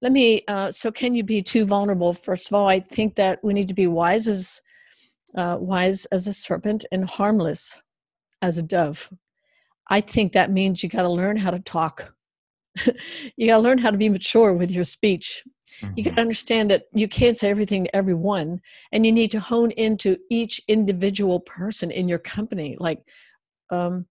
let 0.00 0.12
me 0.12 0.42
uh, 0.46 0.70
so 0.70 0.92
can 0.92 1.12
you 1.12 1.24
be 1.24 1.42
too 1.42 1.64
vulnerable? 1.64 2.12
First 2.12 2.46
of 2.46 2.54
all 2.54 2.68
i 2.68 2.78
think 2.78 3.16
that 3.16 3.42
we 3.42 3.52
need 3.52 3.68
to 3.68 3.74
be 3.74 3.88
wise 3.88 4.28
as 4.28 4.62
uh, 5.34 5.56
wise 5.58 6.04
as 6.06 6.28
a 6.28 6.32
serpent 6.32 6.84
and 6.92 7.04
harmless 7.04 7.82
as 8.42 8.58
a 8.58 8.62
dove. 8.62 9.10
I 9.90 10.00
think 10.02 10.32
that 10.32 10.52
means 10.52 10.82
you 10.82 10.88
got 10.88 11.02
to 11.02 11.08
learn 11.08 11.36
how 11.36 11.50
to 11.50 11.58
talk 11.58 12.14
you 13.36 13.46
got 13.46 13.56
to 13.56 13.62
learn 13.62 13.78
how 13.78 13.90
to 13.90 13.98
be 13.98 14.08
mature 14.08 14.52
with 14.52 14.70
your 14.70 14.84
speech 14.84 15.42
mm-hmm. 15.80 15.92
you 15.96 16.04
got 16.04 16.14
to 16.14 16.20
understand 16.20 16.70
that 16.70 16.84
you 16.92 17.08
can't 17.08 17.36
say 17.36 17.50
everything 17.50 17.84
to 17.84 17.96
everyone 17.96 18.60
and 18.92 19.04
you 19.04 19.12
need 19.12 19.30
to 19.30 19.40
hone 19.40 19.70
into 19.72 20.16
each 20.30 20.60
individual 20.68 21.40
person 21.40 21.90
in 21.90 22.08
your 22.08 22.18
company 22.18 22.76
like 22.80 23.00
um, 23.70 24.06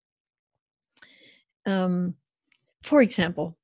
um, 1.65 2.15
for 2.81 3.01
example, 3.01 3.57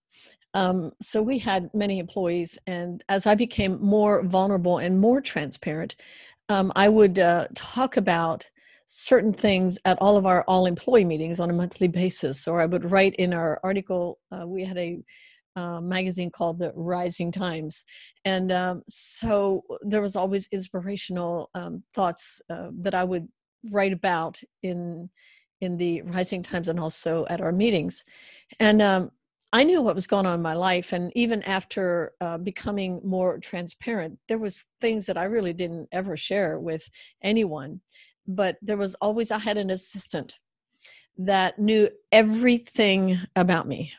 um, 0.53 0.91
so 1.01 1.21
we 1.21 1.39
had 1.39 1.69
many 1.73 1.99
employees, 1.99 2.57
and 2.67 3.03
as 3.09 3.25
I 3.25 3.35
became 3.35 3.81
more 3.81 4.23
vulnerable 4.23 4.77
and 4.77 4.99
more 4.99 5.21
transparent, 5.21 5.95
um, 6.49 6.71
I 6.75 6.89
would 6.89 7.19
uh, 7.19 7.47
talk 7.55 7.97
about 7.97 8.49
certain 8.87 9.33
things 9.33 9.77
at 9.85 9.97
all 10.01 10.17
of 10.17 10.25
our 10.25 10.43
all 10.47 10.65
employee 10.65 11.03
meetings 11.03 11.39
on 11.39 11.49
a 11.49 11.53
monthly 11.53 11.87
basis, 11.87 12.47
or 12.47 12.59
I 12.59 12.65
would 12.65 12.89
write 12.89 13.15
in 13.15 13.33
our 13.33 13.59
article. 13.63 14.19
Uh, 14.31 14.47
we 14.47 14.63
had 14.63 14.77
a 14.77 14.99
uh, 15.55 15.81
magazine 15.81 16.31
called 16.31 16.57
the 16.57 16.71
Rising 16.73 17.31
Times, 17.31 17.83
and 18.25 18.51
um, 18.51 18.83
so 18.87 19.61
there 19.81 20.01
was 20.01 20.15
always 20.15 20.47
inspirational 20.51 21.49
um, 21.53 21.83
thoughts 21.93 22.41
uh, 22.49 22.69
that 22.79 22.95
I 22.95 23.03
would 23.03 23.27
write 23.71 23.93
about 23.93 24.39
in 24.63 25.09
in 25.59 25.75
the 25.77 26.01
Rising 26.03 26.41
Times 26.41 26.69
and 26.69 26.79
also 26.79 27.25
at 27.29 27.41
our 27.41 27.51
meetings. 27.51 28.03
And 28.59 28.81
um, 28.81 29.11
I 29.51 29.63
knew 29.63 29.81
what 29.81 29.95
was 29.95 30.07
going 30.07 30.25
on 30.25 30.35
in 30.35 30.41
my 30.41 30.53
life, 30.53 30.93
and 30.93 31.11
even 31.15 31.43
after 31.43 32.13
uh, 32.21 32.37
becoming 32.37 33.01
more 33.03 33.37
transparent, 33.39 34.17
there 34.29 34.37
was 34.37 34.65
things 34.79 35.05
that 35.07 35.17
I 35.17 35.23
really 35.23 35.53
didn't 35.53 35.89
ever 35.91 36.15
share 36.15 36.59
with 36.59 36.87
anyone. 37.21 37.81
But 38.27 38.57
there 38.61 38.77
was 38.77 38.95
always 38.95 39.31
I 39.31 39.39
had 39.39 39.57
an 39.57 39.69
assistant 39.69 40.39
that 41.17 41.57
knew 41.57 41.89
everything 42.11 43.17
about 43.35 43.67
me. 43.67 43.91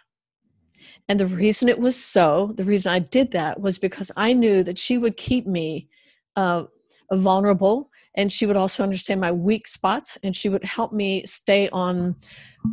And 1.09 1.19
the 1.19 1.27
reason 1.27 1.69
it 1.69 1.79
was 1.79 1.97
so, 1.97 2.53
the 2.55 2.65
reason 2.65 2.93
I 2.93 2.99
did 2.99 3.33
that 3.33 3.61
was 3.61 3.79
because 3.79 4.13
I 4.17 4.33
knew 4.33 4.63
that 4.63 4.79
she 4.79 4.99
would 4.99 5.17
keep 5.17 5.47
me 5.47 5.89
uh, 6.37 6.65
vulnerable 7.13 7.91
and 8.15 8.33
she 8.33 8.47
would 8.47 8.57
also 8.57 8.83
understand 8.83 9.21
my 9.21 9.33
weak 9.33 9.67
spots 9.67 10.19
and 10.23 10.37
she 10.37 10.49
would 10.49 10.65
help 10.65 10.93
me 10.93 11.25
stay 11.25 11.69
on 11.71 12.17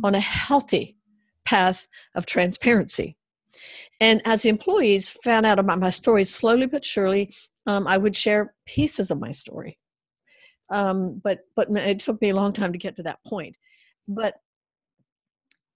on 0.04 0.14
a 0.14 0.20
healthy 0.20 0.96
path 1.44 1.86
of 2.14 2.26
transparency 2.26 3.16
and 4.00 4.20
as 4.24 4.42
the 4.42 4.48
employees 4.48 5.08
found 5.08 5.46
out 5.46 5.58
about 5.58 5.78
my 5.78 5.88
story 5.88 6.24
slowly 6.24 6.66
but 6.66 6.84
surely 6.84 7.32
um, 7.66 7.86
i 7.86 7.96
would 7.96 8.14
share 8.14 8.54
pieces 8.66 9.10
of 9.10 9.20
my 9.20 9.30
story 9.30 9.78
um, 10.70 11.20
but 11.22 11.40
but 11.54 11.70
it 11.70 11.98
took 11.98 12.20
me 12.20 12.30
a 12.30 12.36
long 12.36 12.52
time 12.52 12.72
to 12.72 12.78
get 12.78 12.96
to 12.96 13.02
that 13.02 13.18
point 13.26 13.56
but 14.08 14.34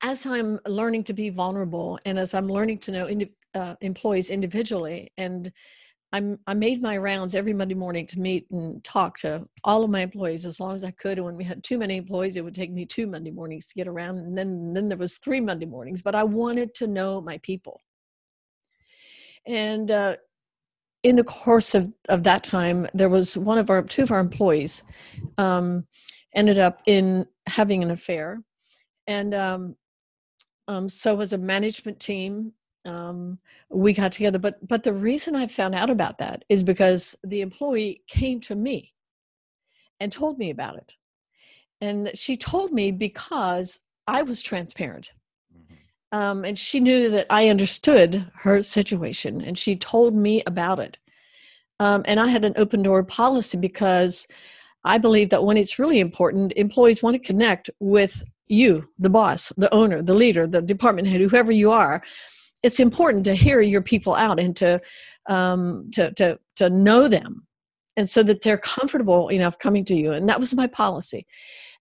as 0.02 0.26
i'm 0.26 0.58
learning 0.66 1.04
to 1.04 1.12
be 1.12 1.30
vulnerable 1.30 1.98
and 2.04 2.18
as 2.18 2.34
i'm 2.34 2.48
learning 2.48 2.78
to 2.78 2.92
know 2.92 3.08
uh, 3.54 3.74
employees 3.80 4.30
individually 4.30 5.10
and 5.18 5.52
I'm, 6.12 6.38
I 6.46 6.54
made 6.54 6.82
my 6.82 6.96
rounds 6.96 7.34
every 7.34 7.52
Monday 7.52 7.74
morning 7.74 8.04
to 8.08 8.20
meet 8.20 8.46
and 8.50 8.82
talk 8.82 9.16
to 9.18 9.46
all 9.62 9.84
of 9.84 9.90
my 9.90 10.00
employees 10.00 10.44
as 10.44 10.58
long 10.58 10.74
as 10.74 10.82
I 10.82 10.90
could. 10.90 11.18
And 11.18 11.24
when 11.24 11.36
we 11.36 11.44
had 11.44 11.62
too 11.62 11.78
many 11.78 11.96
employees, 11.96 12.36
it 12.36 12.42
would 12.42 12.54
take 12.54 12.72
me 12.72 12.84
two 12.84 13.06
Monday 13.06 13.30
mornings 13.30 13.68
to 13.68 13.74
get 13.76 13.86
around. 13.86 14.18
And 14.18 14.36
then, 14.36 14.72
then 14.74 14.88
there 14.88 14.98
was 14.98 15.18
three 15.18 15.40
Monday 15.40 15.66
mornings, 15.66 16.02
but 16.02 16.16
I 16.16 16.24
wanted 16.24 16.74
to 16.76 16.88
know 16.88 17.20
my 17.20 17.38
people. 17.38 17.80
And 19.46 19.90
uh, 19.90 20.16
in 21.02 21.16
the 21.16 21.24
course 21.24 21.74
of, 21.74 21.92
of 22.08 22.22
that 22.24 22.44
time, 22.44 22.86
there 22.92 23.08
was 23.08 23.36
one 23.36 23.58
of 23.58 23.70
our, 23.70 23.82
two 23.82 24.02
of 24.02 24.10
our 24.10 24.20
employees 24.20 24.84
um, 25.38 25.86
ended 26.34 26.58
up 26.58 26.82
in 26.86 27.26
having 27.46 27.82
an 27.82 27.90
affair. 27.90 28.42
And 29.06 29.34
um, 29.34 29.76
um, 30.68 30.88
so 30.88 31.20
as 31.20 31.32
a 31.32 31.38
management 31.38 31.98
team, 32.00 32.52
um, 32.86 33.38
we 33.68 33.92
got 33.92 34.12
together 34.12 34.38
but 34.38 34.66
but 34.66 34.82
the 34.82 34.92
reason 34.92 35.36
i 35.36 35.46
found 35.46 35.74
out 35.74 35.90
about 35.90 36.16
that 36.18 36.44
is 36.48 36.62
because 36.62 37.14
the 37.24 37.42
employee 37.42 38.02
came 38.08 38.40
to 38.40 38.54
me 38.54 38.94
and 40.00 40.10
told 40.10 40.38
me 40.38 40.48
about 40.48 40.76
it 40.76 40.94
and 41.80 42.10
she 42.14 42.36
told 42.36 42.72
me 42.72 42.90
because 42.90 43.80
i 44.06 44.22
was 44.22 44.40
transparent. 44.40 45.12
Um, 46.12 46.44
and 46.44 46.58
she 46.58 46.80
knew 46.80 47.08
that 47.10 47.26
i 47.30 47.48
understood 47.48 48.30
her 48.34 48.62
situation 48.62 49.40
and 49.40 49.58
she 49.58 49.76
told 49.76 50.14
me 50.14 50.42
about 50.46 50.78
it 50.78 50.98
um, 51.78 52.02
and 52.06 52.20
i 52.20 52.26
had 52.26 52.44
an 52.44 52.54
open 52.56 52.82
door 52.82 53.02
policy 53.02 53.56
because 53.58 54.26
i 54.84 54.98
believe 54.98 55.30
that 55.30 55.44
when 55.44 55.56
it's 55.56 55.78
really 55.78 56.00
important 56.00 56.52
employees 56.56 57.02
want 57.02 57.14
to 57.14 57.26
connect 57.26 57.70
with 57.80 58.22
you 58.48 58.88
the 58.98 59.10
boss 59.10 59.52
the 59.56 59.72
owner 59.72 60.02
the 60.02 60.14
leader 60.14 60.46
the 60.46 60.60
department 60.60 61.06
head 61.06 61.20
whoever 61.20 61.52
you 61.52 61.70
are 61.70 62.02
it's 62.62 62.80
important 62.80 63.24
to 63.24 63.34
hear 63.34 63.60
your 63.60 63.82
people 63.82 64.14
out 64.14 64.38
and 64.38 64.54
to 64.56 64.80
um, 65.26 65.90
to 65.92 66.12
to 66.14 66.38
to 66.56 66.70
know 66.70 67.08
them, 67.08 67.46
and 67.96 68.08
so 68.08 68.22
that 68.22 68.42
they're 68.42 68.58
comfortable 68.58 69.28
enough 69.28 69.58
coming 69.58 69.84
to 69.86 69.94
you. 69.94 70.12
And 70.12 70.28
that 70.28 70.40
was 70.40 70.54
my 70.54 70.66
policy. 70.66 71.26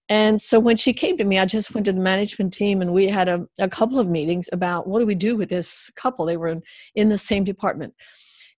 And 0.09 0.41
so 0.41 0.59
when 0.59 0.75
she 0.75 0.91
came 0.91 1.17
to 1.17 1.23
me, 1.23 1.37
I 1.37 1.45
just 1.45 1.73
went 1.73 1.85
to 1.85 1.93
the 1.93 1.99
management 1.99 2.51
team 2.51 2.81
and 2.81 2.91
we 2.91 3.07
had 3.07 3.29
a, 3.29 3.47
a 3.59 3.69
couple 3.69 3.99
of 3.99 4.09
meetings 4.09 4.49
about 4.51 4.87
what 4.87 4.99
do 4.99 5.05
we 5.05 5.13
do 5.13 5.35
with 5.35 5.49
this 5.49 5.91
couple. 5.95 6.25
They 6.25 6.35
were 6.35 6.47
in, 6.47 6.63
in 6.95 7.09
the 7.09 7.17
same 7.17 7.43
department. 7.43 7.93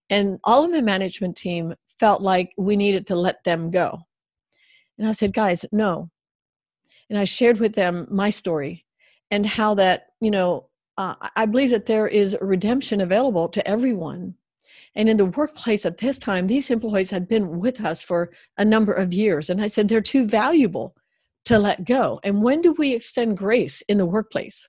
And 0.10 0.40
all 0.46 0.64
of 0.64 0.72
my 0.72 0.80
management 0.82 1.36
team 1.36 1.74
felt 2.00 2.22
like 2.22 2.54
we 2.58 2.78
needed 2.78 3.06
to 3.08 3.16
let 3.16 3.44
them 3.44 3.70
go. 3.70 4.00
And 4.98 5.10
I 5.10 5.12
said, 5.12 5.34
guys, 5.34 5.66
no. 5.74 6.10
And 7.10 7.20
I 7.20 7.26
shared 7.26 7.60
with 7.60 7.74
them 7.74 8.08
my 8.10 8.30
story 8.30 8.86
and 9.30 9.46
how 9.46 9.74
that, 9.76 10.08
you 10.22 10.32
know, 10.32 10.68
uh, 10.98 11.16
I 11.36 11.46
believe 11.46 11.72
that 11.72 11.86
there 11.86 12.08
is 12.08 12.38
redemption 12.40 13.02
available 13.02 13.50
to 13.50 13.68
everyone. 13.68 14.36
And 14.96 15.10
in 15.10 15.18
the 15.18 15.26
workplace 15.26 15.86
at 15.86 15.98
this 15.98 16.18
time, 16.18 16.48
these 16.48 16.70
employees 16.70 17.12
had 17.12 17.28
been 17.28 17.60
with 17.60 17.82
us 17.82 18.02
for 18.02 18.32
a 18.58 18.64
number 18.64 18.94
of 18.94 19.14
years. 19.14 19.50
And 19.50 19.62
I 19.62 19.68
said, 19.68 19.88
they're 19.88 20.02
too 20.02 20.26
valuable 20.26 20.96
to 21.46 21.58
let 21.58 21.86
go. 21.86 22.20
And 22.24 22.44
when 22.44 22.62
do 22.62 22.74
we 22.74 22.94
extend 22.94 23.38
grace 23.38 23.82
in 23.84 23.98
the 23.98 24.06
workplace? 24.06 24.68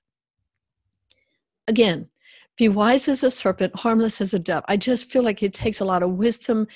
Again, 1.67 2.09
be 2.57 2.69
wise 2.69 3.07
as 3.07 3.23
a 3.23 3.31
serpent, 3.31 3.75
harmless 3.75 4.21
as 4.21 4.33
a 4.33 4.39
dove. 4.39 4.63
I 4.67 4.77
just 4.77 5.09
feel 5.09 5.23
like 5.23 5.41
it 5.41 5.53
takes 5.53 5.79
a 5.79 5.85
lot 5.85 6.03
of 6.03 6.11
wisdom. 6.11 6.67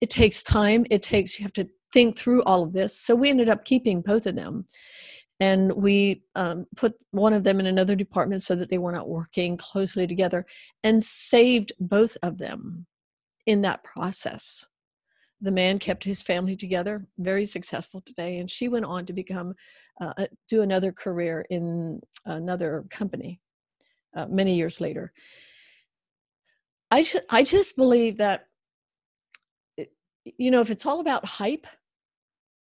It 0.00 0.10
takes 0.10 0.42
time. 0.42 0.86
It 0.90 1.02
takes, 1.02 1.38
you 1.38 1.44
have 1.44 1.52
to 1.54 1.68
think 1.92 2.16
through 2.16 2.42
all 2.44 2.62
of 2.62 2.72
this. 2.72 2.98
So 2.98 3.14
we 3.14 3.30
ended 3.30 3.48
up 3.48 3.64
keeping 3.64 4.00
both 4.00 4.26
of 4.26 4.36
them 4.36 4.66
and 5.40 5.72
we 5.72 6.22
um, 6.34 6.66
put 6.76 6.94
one 7.10 7.34
of 7.34 7.44
them 7.44 7.60
in 7.60 7.66
another 7.66 7.94
department 7.94 8.42
so 8.42 8.54
that 8.54 8.70
they 8.70 8.78
were 8.78 8.92
not 8.92 9.08
working 9.08 9.56
closely 9.56 10.06
together 10.06 10.46
and 10.82 11.02
saved 11.02 11.72
both 11.78 12.16
of 12.22 12.38
them 12.38 12.86
in 13.44 13.62
that 13.62 13.84
process 13.84 14.66
the 15.40 15.52
man 15.52 15.78
kept 15.78 16.02
his 16.02 16.22
family 16.22 16.56
together 16.56 17.06
very 17.18 17.44
successful 17.44 18.00
today 18.00 18.38
and 18.38 18.50
she 18.50 18.68
went 18.68 18.84
on 18.84 19.04
to 19.04 19.12
become 19.12 19.54
uh, 20.00 20.26
do 20.48 20.62
another 20.62 20.92
career 20.92 21.44
in 21.50 22.00
another 22.24 22.84
company 22.90 23.40
uh, 24.16 24.26
many 24.26 24.54
years 24.54 24.80
later. 24.80 25.12
I, 26.90 27.06
I 27.28 27.42
just 27.42 27.76
believe 27.76 28.18
that 28.18 28.46
you 30.24 30.50
know 30.50 30.60
if 30.60 30.70
it's 30.70 30.86
all 30.86 31.00
about 31.00 31.24
hype 31.24 31.66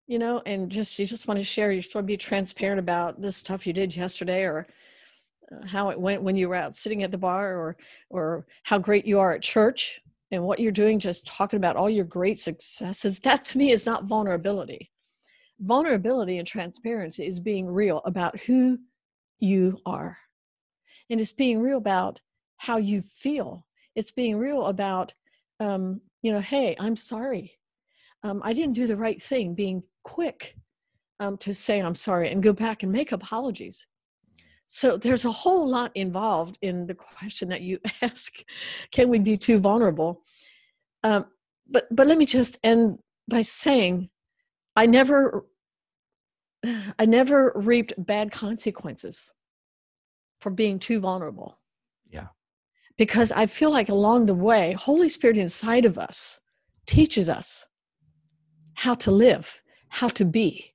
you 0.09 0.19
know, 0.19 0.43
and 0.47 0.71
just 0.71 0.99
you 0.99 1.05
just 1.07 1.29
want 1.29 1.39
to 1.39 1.45
share, 1.45 1.71
you 1.71 1.83
just 1.83 1.95
want 1.95 2.05
to 2.05 2.13
be 2.13 2.17
transparent 2.17 2.81
about 2.81 3.21
this 3.21 3.37
stuff 3.37 3.67
you 3.67 3.75
did 3.75 3.95
yesterday, 3.95 4.45
or 4.45 4.67
uh, 5.53 5.67
how 5.67 5.91
it 5.91 6.01
went 6.01 6.23
when 6.23 6.35
you 6.35 6.49
were 6.49 6.55
out 6.55 6.75
sitting 6.75 7.03
at 7.03 7.13
the 7.13 7.19
bar 7.19 7.55
or 7.57 7.77
or 8.09 8.47
how 8.65 8.79
great 8.79 9.05
you 9.05 9.21
are 9.21 9.35
at 9.35 9.43
church 9.43 10.01
and 10.31 10.43
what 10.43 10.61
you're 10.61 10.73
doing 10.73 10.99
just 10.99 11.27
talking 11.27 11.57
about 11.57 11.77
all 11.77 11.89
your 11.89 12.05
great 12.05 12.39
successes 12.39 13.19
that 13.25 13.45
to 13.47 13.59
me 13.59 13.71
is 13.71 13.87
not 13.87 14.05
vulnerability. 14.05 14.91
Vulnerability 15.61 16.39
and 16.39 16.47
transparency 16.47 17.27
is 17.27 17.41
being 17.41 17.67
real 17.67 17.99
about 18.05 18.39
who 18.41 18.79
you 19.41 19.79
are. 19.87 20.17
And 21.11 21.21
it's 21.21 21.33
being 21.33 21.61
real 21.61 21.79
about 21.79 22.21
how 22.59 22.77
you 22.77 23.01
feel. 23.03 23.67
It's 23.95 24.11
being 24.11 24.37
real 24.37 24.67
about 24.67 25.13
um, 25.61 26.01
you 26.23 26.33
know 26.33 26.41
hey 26.41 26.77
i'm 26.79 26.97
sorry. 26.97 27.59
Um, 28.23 28.41
i 28.45 28.53
didn't 28.53 28.75
do 28.75 28.87
the 28.87 28.97
right 28.97 29.21
thing 29.21 29.55
being 29.55 29.83
quick 30.03 30.57
um, 31.21 31.37
to 31.39 31.55
say 31.55 31.81
i'm 31.81 31.95
sorry 31.95 32.31
and 32.31 32.43
go 32.43 32.53
back 32.53 32.83
and 32.83 32.93
make 32.93 33.13
apologies 33.13 33.87
so 34.71 34.99
there's 34.99 35.25
a 35.25 35.33
whole 35.33 35.67
lot 35.67 35.93
involved 35.95 36.59
in 36.61 36.87
the 36.87 36.95
question 36.95 37.49
that 37.49 37.63
you 37.63 37.79
ask. 38.03 38.35
Can 38.93 39.09
we 39.09 39.19
be 39.19 39.39
too 39.39 39.59
vulnerable? 39.59 40.23
Um, 41.03 41.25
but 41.67 41.87
but 41.91 42.07
let 42.07 42.19
me 42.19 42.27
just 42.27 42.59
end 42.63 42.99
by 43.29 43.41
saying 43.41 44.11
i 44.77 44.85
never 44.85 45.47
i 46.99 47.07
never 47.07 47.53
reaped 47.55 47.95
bad 47.97 48.31
consequences 48.31 49.33
for 50.39 50.51
being 50.51 50.79
too 50.79 51.01
vulnerable. 51.01 51.59
Yeah. 52.11 52.27
Because 52.99 53.33
i 53.33 53.47
feel 53.47 53.71
like 53.71 53.89
along 53.89 54.27
the 54.27 54.35
way 54.35 54.75
holy 54.75 55.09
spirit 55.09 55.39
inside 55.39 55.87
of 55.87 55.97
us 55.97 56.41
teaches 56.85 57.31
us 57.31 57.67
how 58.75 58.93
to 58.97 59.11
live 59.11 59.63
how 59.89 60.09
to 60.09 60.27
be 60.27 60.75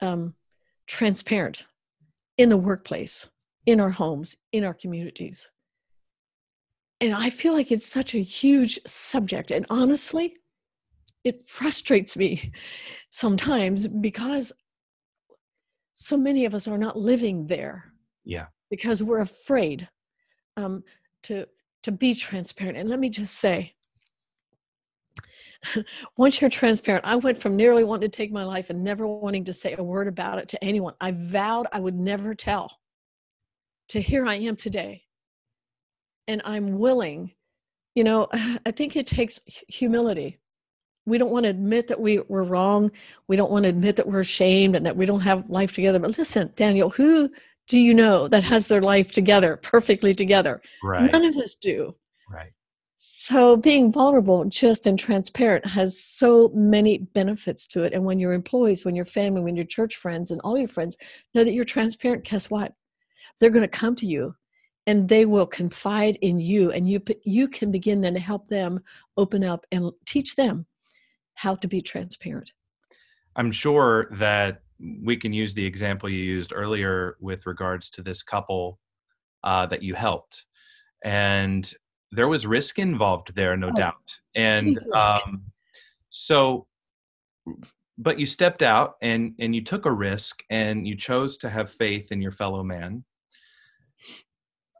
um, 0.00 0.34
transparent 0.86 1.66
in 2.38 2.48
the 2.48 2.56
workplace, 2.56 3.28
in 3.66 3.80
our 3.80 3.90
homes, 3.90 4.36
in 4.52 4.64
our 4.64 4.74
communities. 4.74 5.50
And 7.00 7.14
I 7.14 7.30
feel 7.30 7.52
like 7.52 7.70
it's 7.70 7.86
such 7.86 8.14
a 8.14 8.20
huge 8.20 8.78
subject. 8.86 9.50
And 9.50 9.66
honestly, 9.70 10.36
it 11.24 11.46
frustrates 11.46 12.16
me 12.16 12.52
sometimes 13.10 13.88
because 13.88 14.52
so 15.94 16.16
many 16.16 16.44
of 16.44 16.54
us 16.54 16.66
are 16.68 16.78
not 16.78 16.98
living 16.98 17.46
there. 17.46 17.92
Yeah. 18.24 18.46
Because 18.70 19.02
we're 19.02 19.20
afraid 19.20 19.88
um, 20.56 20.82
to 21.24 21.46
to 21.82 21.92
be 21.92 22.14
transparent. 22.14 22.78
And 22.78 22.88
let 22.88 22.98
me 22.98 23.10
just 23.10 23.34
say, 23.34 23.74
once 26.16 26.40
you're 26.40 26.50
transparent, 26.50 27.04
I 27.04 27.16
went 27.16 27.38
from 27.38 27.56
nearly 27.56 27.84
wanting 27.84 28.10
to 28.10 28.16
take 28.16 28.32
my 28.32 28.44
life 28.44 28.70
and 28.70 28.82
never 28.82 29.06
wanting 29.06 29.44
to 29.44 29.52
say 29.52 29.74
a 29.76 29.82
word 29.82 30.08
about 30.08 30.38
it 30.38 30.48
to 30.48 30.64
anyone. 30.64 30.94
I 31.00 31.12
vowed 31.12 31.66
I 31.72 31.80
would 31.80 31.94
never 31.94 32.34
tell. 32.34 32.78
To 33.90 34.00
here 34.00 34.26
I 34.26 34.36
am 34.36 34.56
today. 34.56 35.02
And 36.26 36.40
I'm 36.44 36.78
willing, 36.78 37.32
you 37.94 38.04
know, 38.04 38.28
I 38.32 38.70
think 38.70 38.96
it 38.96 39.06
takes 39.06 39.40
humility. 39.68 40.38
We 41.06 41.18
don't 41.18 41.30
want 41.30 41.44
to 41.44 41.50
admit 41.50 41.88
that 41.88 42.00
we 42.00 42.20
were 42.28 42.44
wrong. 42.44 42.90
We 43.28 43.36
don't 43.36 43.50
want 43.50 43.64
to 43.64 43.68
admit 43.68 43.96
that 43.96 44.08
we're 44.08 44.20
ashamed 44.20 44.74
and 44.74 44.86
that 44.86 44.96
we 44.96 45.04
don't 45.04 45.20
have 45.20 45.50
life 45.50 45.72
together. 45.72 45.98
But 45.98 46.16
listen, 46.16 46.50
Daniel, 46.56 46.88
who 46.88 47.30
do 47.68 47.78
you 47.78 47.92
know 47.92 48.26
that 48.28 48.42
has 48.44 48.68
their 48.68 48.80
life 48.80 49.10
together, 49.10 49.58
perfectly 49.58 50.14
together? 50.14 50.62
Right. 50.82 51.12
None 51.12 51.26
of 51.26 51.36
us 51.36 51.56
do. 51.56 51.94
Right. 52.30 52.52
So 53.06 53.56
being 53.56 53.92
vulnerable, 53.92 54.44
just 54.46 54.86
and 54.86 54.98
transparent 54.98 55.66
has 55.66 55.98
so 55.98 56.50
many 56.54 56.98
benefits 56.98 57.66
to 57.68 57.82
it. 57.84 57.92
And 57.92 58.04
when 58.04 58.18
your 58.18 58.32
employees, 58.32 58.84
when 58.84 58.94
your 58.94 59.04
family, 59.04 59.42
when 59.42 59.56
your 59.56 59.66
church 59.66 59.96
friends 59.96 60.30
and 60.30 60.40
all 60.42 60.56
your 60.56 60.68
friends 60.68 60.96
know 61.34 61.44
that 61.44 61.52
you're 61.52 61.64
transparent, 61.64 62.24
guess 62.24 62.50
what? 62.50 62.72
They're 63.38 63.50
going 63.50 63.62
to 63.62 63.68
come 63.68 63.94
to 63.96 64.06
you 64.06 64.34
and 64.86 65.08
they 65.08 65.26
will 65.26 65.46
confide 65.46 66.16
in 66.20 66.38
you 66.38 66.70
and 66.72 66.88
you 66.88 67.02
you 67.24 67.48
can 67.48 67.70
begin 67.70 68.00
then 68.00 68.14
to 68.14 68.20
help 68.20 68.48
them 68.48 68.80
open 69.16 69.44
up 69.44 69.66
and 69.72 69.90
teach 70.06 70.36
them 70.36 70.66
how 71.34 71.54
to 71.56 71.68
be 71.68 71.80
transparent. 71.82 72.52
I'm 73.36 73.52
sure 73.52 74.08
that 74.12 74.62
we 75.02 75.16
can 75.16 75.32
use 75.32 75.54
the 75.54 75.64
example 75.64 76.08
you 76.08 76.22
used 76.22 76.52
earlier 76.54 77.16
with 77.20 77.46
regards 77.46 77.90
to 77.90 78.02
this 78.02 78.22
couple 78.22 78.78
uh, 79.42 79.66
that 79.66 79.82
you 79.82 79.94
helped. 79.94 80.46
And 81.04 81.70
there 82.14 82.28
was 82.28 82.46
risk 82.46 82.78
involved 82.78 83.34
there, 83.34 83.56
no 83.56 83.68
oh, 83.68 83.76
doubt. 83.76 84.20
And 84.34 84.78
um, 84.92 85.42
so, 86.10 86.66
but 87.98 88.18
you 88.18 88.26
stepped 88.26 88.62
out 88.62 88.94
and 89.02 89.34
and 89.38 89.54
you 89.54 89.62
took 89.62 89.86
a 89.86 89.92
risk 89.92 90.42
and 90.50 90.86
you 90.86 90.96
chose 90.96 91.36
to 91.38 91.50
have 91.50 91.70
faith 91.70 92.12
in 92.12 92.22
your 92.22 92.32
fellow 92.32 92.62
man. 92.62 93.04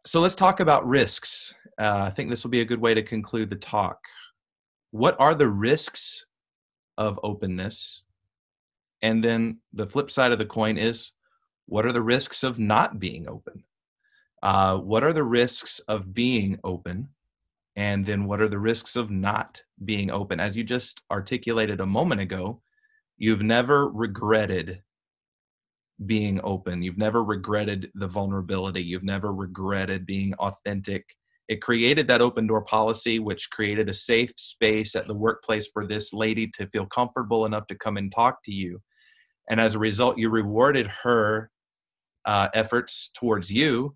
So 0.06 0.20
let's 0.20 0.34
talk 0.34 0.60
about 0.60 0.86
risks. 0.86 1.54
Uh, 1.78 2.02
I 2.02 2.10
think 2.10 2.30
this 2.30 2.44
will 2.44 2.50
be 2.50 2.60
a 2.60 2.64
good 2.64 2.80
way 2.80 2.94
to 2.94 3.02
conclude 3.02 3.50
the 3.50 3.56
talk. 3.56 3.98
What 4.90 5.18
are 5.18 5.34
the 5.34 5.48
risks 5.48 6.26
of 6.98 7.18
openness? 7.22 8.02
And 9.02 9.24
then 9.24 9.58
the 9.72 9.86
flip 9.86 10.10
side 10.10 10.32
of 10.32 10.38
the 10.38 10.44
coin 10.44 10.78
is 10.78 11.12
what 11.66 11.86
are 11.86 11.92
the 11.92 12.02
risks 12.02 12.42
of 12.42 12.58
not 12.58 13.00
being 13.00 13.28
open? 13.28 13.64
Uh, 14.42 14.76
what 14.76 15.02
are 15.02 15.14
the 15.14 15.24
risks 15.24 15.78
of 15.88 16.12
being 16.12 16.58
open? 16.64 17.08
And 17.76 18.06
then 18.06 18.24
what 18.24 18.40
are 18.40 18.48
the 18.48 18.58
risks 18.58 18.96
of 18.96 19.10
not 19.10 19.60
being 19.84 20.10
open? 20.10 20.40
As 20.40 20.56
you 20.56 20.64
just 20.64 21.02
articulated 21.10 21.80
a 21.80 21.86
moment 21.86 22.20
ago 22.20 22.60
you've 23.16 23.42
never 23.42 23.88
regretted 23.88 24.82
being 26.06 26.40
open. 26.42 26.82
You've 26.82 26.98
never 26.98 27.22
regretted 27.22 27.90
the 27.94 28.08
vulnerability. 28.08 28.82
You've 28.82 29.04
never 29.04 29.32
regretted 29.32 30.06
being 30.06 30.34
authentic. 30.34 31.04
It 31.48 31.62
created 31.62 32.08
that 32.08 32.20
open 32.20 32.46
door 32.46 32.64
policy 32.64 33.18
which 33.18 33.50
created 33.50 33.88
a 33.88 33.94
safe 33.94 34.32
space 34.36 34.96
at 34.96 35.06
the 35.06 35.14
workplace 35.14 35.68
for 35.72 35.86
this 35.86 36.12
lady 36.12 36.48
to 36.54 36.66
feel 36.68 36.86
comfortable 36.86 37.46
enough 37.46 37.66
to 37.68 37.76
come 37.76 37.96
and 37.96 38.10
talk 38.12 38.42
to 38.44 38.52
you. 38.52 38.80
And 39.48 39.60
as 39.60 39.74
a 39.74 39.78
result 39.78 40.18
you 40.18 40.30
rewarded 40.30 40.88
her 41.02 41.50
uh, 42.24 42.48
efforts 42.54 43.10
towards 43.14 43.50
you 43.50 43.94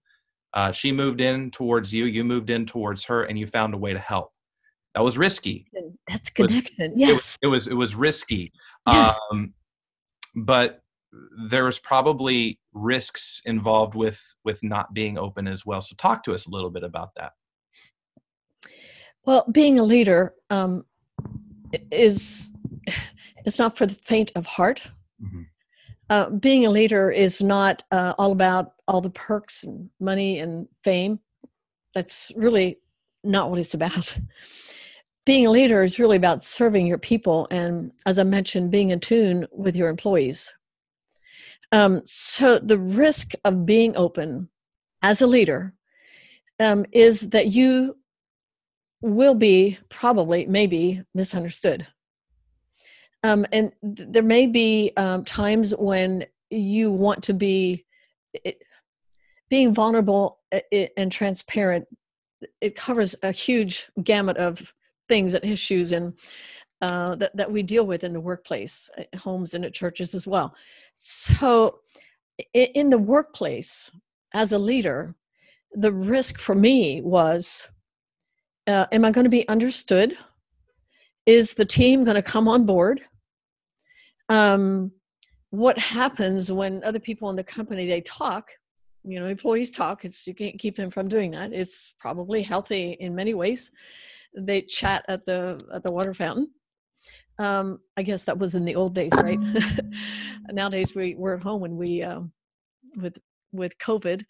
uh, 0.59 0.73
she 0.73 0.91
moved 0.91 1.21
in 1.21 1.53
towards 1.53 1.93
you, 1.93 2.07
you 2.07 2.25
moved 2.25 2.51
in 2.51 2.67
towards 2.67 3.05
her, 3.05 3.23
and 3.23 3.39
you 3.39 3.47
found 3.47 3.75
a 3.75 3.79
way 3.79 3.93
to 3.93 3.99
help. 4.01 4.33
That 4.97 5.05
was 5.05 5.17
risky. 5.17 5.69
That's 6.09 6.31
connection. 6.31 6.95
Yes. 6.97 7.39
It 7.43 7.47
was, 7.47 7.69
it 7.69 7.69
was, 7.69 7.69
it 7.69 7.75
was 7.75 7.95
risky. 7.95 8.53
Yes. 8.89 9.17
Um, 9.31 9.55
but 10.35 10.83
there 11.49 11.65
was 11.65 11.79
probably 11.79 12.59
risks 12.73 13.41
involved 13.45 13.95
with 13.95 14.21
with 14.45 14.59
not 14.65 14.93
being 14.93 15.17
open 15.17 15.47
as 15.47 15.65
well. 15.65 15.81
So 15.81 15.95
talk 15.97 16.25
to 16.25 16.35
us 16.35 16.47
a 16.47 16.51
little 16.51 16.71
bit 16.71 16.83
about 16.83 17.11
that. 17.17 17.33
Well, 19.25 19.47
being 19.53 19.79
a 19.79 19.85
leader 19.85 20.35
um, 20.51 20.85
is 21.93 22.53
it's 23.45 23.61
not 23.61 23.79
for 23.79 23.87
the 23.87 23.95
faint 23.95 24.33
of 24.35 24.45
heart. 24.45 24.91
Mm-hmm 25.23 25.43
uh, 26.11 26.31
being 26.31 26.65
a 26.65 26.71
leader 26.71 27.11
is 27.11 27.43
not 27.43 27.83
uh, 27.91 28.15
all 28.19 28.33
about 28.33 28.73
all 28.87 29.01
the 29.01 29.11
perks 29.11 29.65
and 29.65 29.91
money 30.01 30.39
and 30.39 30.67
fame. 30.83 31.21
That's 31.95 32.33
really 32.37 32.79
not 33.25 33.51
what 33.51 33.59
it's 33.59 33.75
about. 33.75 34.17
being 35.27 35.45
a 35.45 35.51
leader 35.51 35.83
is 35.83 35.99
really 35.99 36.17
about 36.17 36.43
serving 36.43 36.87
your 36.87 36.97
people 36.97 37.47
and, 37.51 37.93
as 38.07 38.19
I 38.19 38.25
mentioned, 38.25 38.71
being 38.71 38.91
in 38.91 39.01
tune 39.01 39.47
with 39.53 39.77
your 39.77 39.91
employees. 39.91 40.55
Um, 41.71 42.01
so, 42.07 42.59
the 42.59 42.79
risk 42.79 43.33
of 43.45 43.67
being 43.67 43.95
open 43.95 44.49
as 45.03 45.21
a 45.21 45.27
leader 45.27 45.75
um, 46.59 46.87
is 46.93 47.29
that 47.29 47.49
you 47.49 47.99
will 49.03 49.35
be 49.35 49.79
probably, 49.91 50.47
maybe 50.47 51.03
misunderstood. 51.15 51.87
Um, 53.23 53.47
and 53.53 53.73
th- 53.97 54.09
there 54.11 54.23
may 54.23 54.47
be 54.47 54.93
um, 54.97 55.25
times 55.25 55.75
when 55.77 56.25
you 56.51 56.91
want 56.91 57.23
to 57.25 57.35
be 57.35 57.85
it, 58.33 58.63
being 59.49 59.75
vulnerable 59.75 60.39
and 60.97 61.11
transparent. 61.11 61.87
It 62.61 62.77
covers 62.77 63.17
a 63.23 63.33
huge 63.33 63.91
gamut 64.03 64.37
of 64.37 64.73
things 65.09 65.35
and 65.35 65.45
issues 65.45 65.93
and 65.93 66.15
uh, 66.81 67.17
that 67.17 67.37
that 67.37 67.51
we 67.51 67.63
deal 67.63 67.87
with 67.87 68.05
in 68.05 68.13
the 68.13 68.21
workplace, 68.21 68.91
homes, 69.17 69.55
and 69.55 69.65
at 69.65 69.75
churches 69.75 70.15
as 70.15 70.27
well. 70.27 70.55
So, 70.95 71.81
in 72.55 72.91
the 72.91 72.99
workplace, 72.99 73.91
as 74.33 74.53
a 74.53 74.59
leader, 74.59 75.15
the 75.73 75.93
risk 75.93 76.39
for 76.39 76.55
me 76.55 77.01
was: 77.01 77.69
uh, 78.69 78.87
Am 78.93 79.05
I 79.05 79.11
going 79.11 79.25
to 79.25 79.31
be 79.31 79.49
understood? 79.49 80.17
Is 81.29 81.53
the 81.53 81.65
team 81.65 82.05
going 82.05 82.15
to 82.15 82.23
come 82.23 82.49
on 82.49 82.65
board? 82.65 83.03
Um, 84.31 84.91
what 85.51 85.79
happens 85.79 86.51
when 86.51 86.83
other 86.85 86.99
people 86.99 87.29
in 87.29 87.37
the 87.37 87.45
company 87.45 87.87
they 87.87 88.01
talk 88.01 88.51
you 89.05 89.19
know 89.19 89.27
employees 89.27 89.71
talk 89.71 90.05
it's 90.05 90.27
you 90.27 90.35
can't 90.35 90.59
keep 90.59 90.77
them 90.77 90.91
from 90.91 91.09
doing 91.09 91.31
that 91.31 91.53
it's 91.53 91.95
probably 91.99 92.43
healthy 92.43 92.97
in 93.01 93.15
many 93.15 93.35
ways. 93.35 93.71
They 94.37 94.63
chat 94.63 95.05
at 95.09 95.25
the 95.27 95.61
at 95.73 95.83
the 95.83 95.93
water 95.93 96.15
fountain. 96.15 96.51
Um, 97.39 97.79
i 97.97 98.03
guess 98.03 98.25
that 98.25 98.39
was 98.39 98.55
in 98.55 98.65
the 98.65 98.75
old 98.75 98.95
days 98.95 99.13
right? 99.17 99.39
Nowadays 100.51 100.95
we 100.95 101.15
we're 101.15 101.37
at 101.37 101.43
home 101.43 101.61
when 101.61 101.77
we 101.77 102.03
um, 102.03 102.33
with 102.97 103.19
with 103.53 103.79
covid 103.79 104.25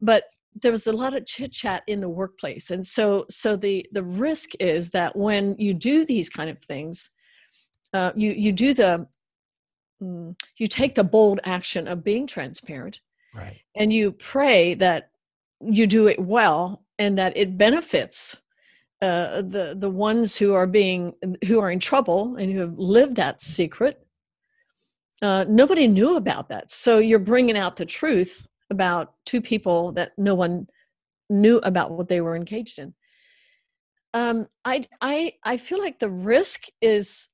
but 0.00 0.24
there 0.62 0.72
was 0.72 0.86
a 0.86 0.92
lot 0.92 1.14
of 1.14 1.26
chit 1.26 1.52
chat 1.52 1.82
in 1.86 2.00
the 2.00 2.08
workplace. 2.08 2.70
And 2.70 2.86
so 2.86 3.26
so 3.30 3.56
the 3.56 3.86
the 3.92 4.04
risk 4.04 4.50
is 4.60 4.90
that 4.90 5.16
when 5.16 5.54
you 5.58 5.74
do 5.74 6.04
these 6.04 6.28
kind 6.28 6.50
of 6.50 6.58
things 6.60 7.10
uh, 7.92 8.12
you 8.14 8.32
you 8.32 8.52
do 8.52 8.74
the 8.74 9.06
mm, 10.02 10.34
you 10.56 10.66
take 10.66 10.94
the 10.94 11.04
bold 11.04 11.40
action 11.44 11.88
of 11.88 12.04
being 12.04 12.26
transparent 12.26 13.00
right. 13.34 13.56
and 13.76 13.92
you 13.92 14.12
pray 14.12 14.74
that 14.74 15.10
you 15.60 15.86
do 15.86 16.06
it 16.06 16.18
well 16.20 16.84
and 16.98 17.18
that 17.18 17.36
it 17.36 17.56
benefits 17.56 18.40
uh, 19.00 19.42
the 19.42 19.74
the 19.78 19.90
ones 19.90 20.36
who 20.36 20.54
are 20.54 20.66
being 20.66 21.14
who 21.46 21.60
are 21.60 21.70
in 21.70 21.78
trouble 21.78 22.36
and 22.36 22.52
who 22.52 22.58
have 22.60 22.78
lived 22.78 23.16
that 23.16 23.40
secret 23.40 24.04
uh, 25.20 25.44
nobody 25.48 25.88
knew 25.88 26.16
about 26.16 26.48
that. 26.48 26.70
So 26.70 26.98
you're 26.98 27.18
bringing 27.18 27.58
out 27.58 27.76
the 27.76 27.86
truth 27.86 28.46
about 28.70 29.14
two 29.24 29.40
people 29.40 29.92
that 29.92 30.12
no 30.18 30.34
one 30.34 30.66
knew 31.30 31.58
about 31.58 31.90
what 31.90 32.08
they 32.08 32.20
were 32.20 32.36
engaged 32.36 32.78
in. 32.78 32.94
Um, 34.14 34.48
I 34.64 34.86
I 35.00 35.34
I 35.44 35.56
feel 35.56 35.78
like 35.78 35.98
the 35.98 36.10
risk 36.10 36.64
is 36.80 37.28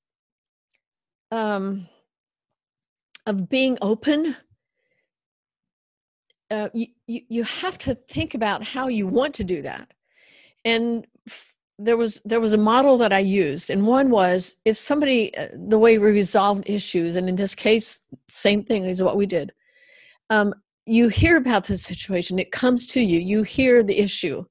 um, 1.30 1.88
of 3.26 3.48
being 3.48 3.78
open. 3.80 4.36
Uh, 6.50 6.68
you, 6.74 6.86
you 7.06 7.20
you 7.28 7.42
have 7.44 7.78
to 7.78 7.94
think 7.94 8.34
about 8.34 8.64
how 8.64 8.88
you 8.88 9.06
want 9.06 9.34
to 9.34 9.44
do 9.44 9.62
that, 9.62 9.92
and 10.64 11.06
f- 11.28 11.54
there 11.78 11.96
was 11.96 12.20
there 12.24 12.40
was 12.40 12.52
a 12.52 12.58
model 12.58 12.98
that 12.98 13.12
I 13.12 13.20
used, 13.20 13.70
and 13.70 13.86
one 13.86 14.10
was 14.10 14.56
if 14.64 14.76
somebody 14.76 15.36
uh, 15.36 15.48
the 15.68 15.78
way 15.78 15.98
we 15.98 16.10
resolved 16.10 16.64
issues, 16.68 17.16
and 17.16 17.28
in 17.28 17.36
this 17.36 17.54
case, 17.54 18.00
same 18.28 18.62
thing 18.64 18.84
is 18.84 19.02
what 19.02 19.16
we 19.16 19.26
did. 19.26 19.52
Um, 20.30 20.54
you 20.86 21.08
hear 21.08 21.36
about 21.36 21.64
the 21.64 21.76
situation 21.76 22.38
it 22.38 22.52
comes 22.52 22.86
to 22.88 23.00
you 23.00 23.18
you 23.18 23.42
hear 23.42 23.82
the 23.82 23.98
issue. 23.98 24.44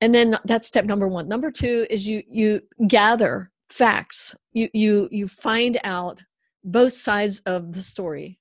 And 0.00 0.14
then 0.14 0.36
that's 0.44 0.66
step 0.66 0.84
number 0.84 1.08
one. 1.08 1.28
Number 1.28 1.50
two 1.50 1.86
is 1.88 2.06
you 2.06 2.22
you 2.28 2.60
gather 2.86 3.50
facts. 3.68 4.34
You 4.52 4.68
you 4.72 5.08
you 5.10 5.28
find 5.28 5.78
out 5.84 6.22
both 6.62 6.92
sides 6.92 7.40
of 7.40 7.72
the 7.72 7.82
story. 7.82 8.38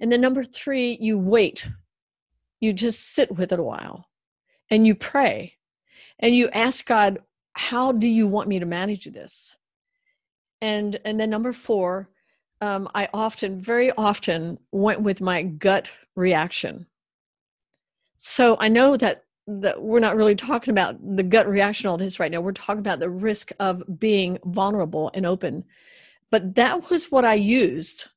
And 0.00 0.10
then 0.10 0.20
number 0.20 0.44
three 0.44 0.96
you 1.00 1.18
wait. 1.18 1.68
You 2.60 2.72
just 2.72 3.14
sit 3.14 3.36
with 3.36 3.52
it 3.52 3.60
a 3.60 3.62
while 3.62 4.06
and 4.70 4.86
you 4.86 4.94
pray 4.94 5.54
and 6.18 6.34
you 6.34 6.48
ask 6.50 6.86
god 6.86 7.18
how 7.54 7.90
do 7.90 8.06
you 8.06 8.26
want 8.26 8.48
me 8.48 8.60
to 8.60 8.66
manage 8.66 9.04
this? 9.06 9.56
And 10.60 10.98
and 11.04 11.18
then 11.20 11.30
number 11.30 11.52
four 11.52 12.08
um, 12.60 12.88
I 12.94 13.08
often, 13.14 13.60
very 13.60 13.90
often, 13.92 14.58
went 14.72 15.00
with 15.02 15.20
my 15.20 15.42
gut 15.42 15.90
reaction. 16.16 16.86
So 18.16 18.56
I 18.58 18.68
know 18.68 18.96
that 18.96 19.24
that 19.48 19.82
we're 19.82 19.98
not 19.98 20.14
really 20.14 20.34
talking 20.34 20.72
about 20.72 20.98
the 21.16 21.22
gut 21.22 21.48
reaction 21.48 21.88
all 21.88 21.96
this 21.96 22.20
right 22.20 22.30
now. 22.30 22.40
We're 22.40 22.52
talking 22.52 22.80
about 22.80 22.98
the 23.00 23.08
risk 23.08 23.50
of 23.58 23.82
being 23.98 24.38
vulnerable 24.44 25.10
and 25.14 25.24
open. 25.24 25.64
But 26.30 26.54
that 26.56 26.90
was 26.90 27.10
what 27.10 27.24
I 27.24 27.34
used 27.34 28.08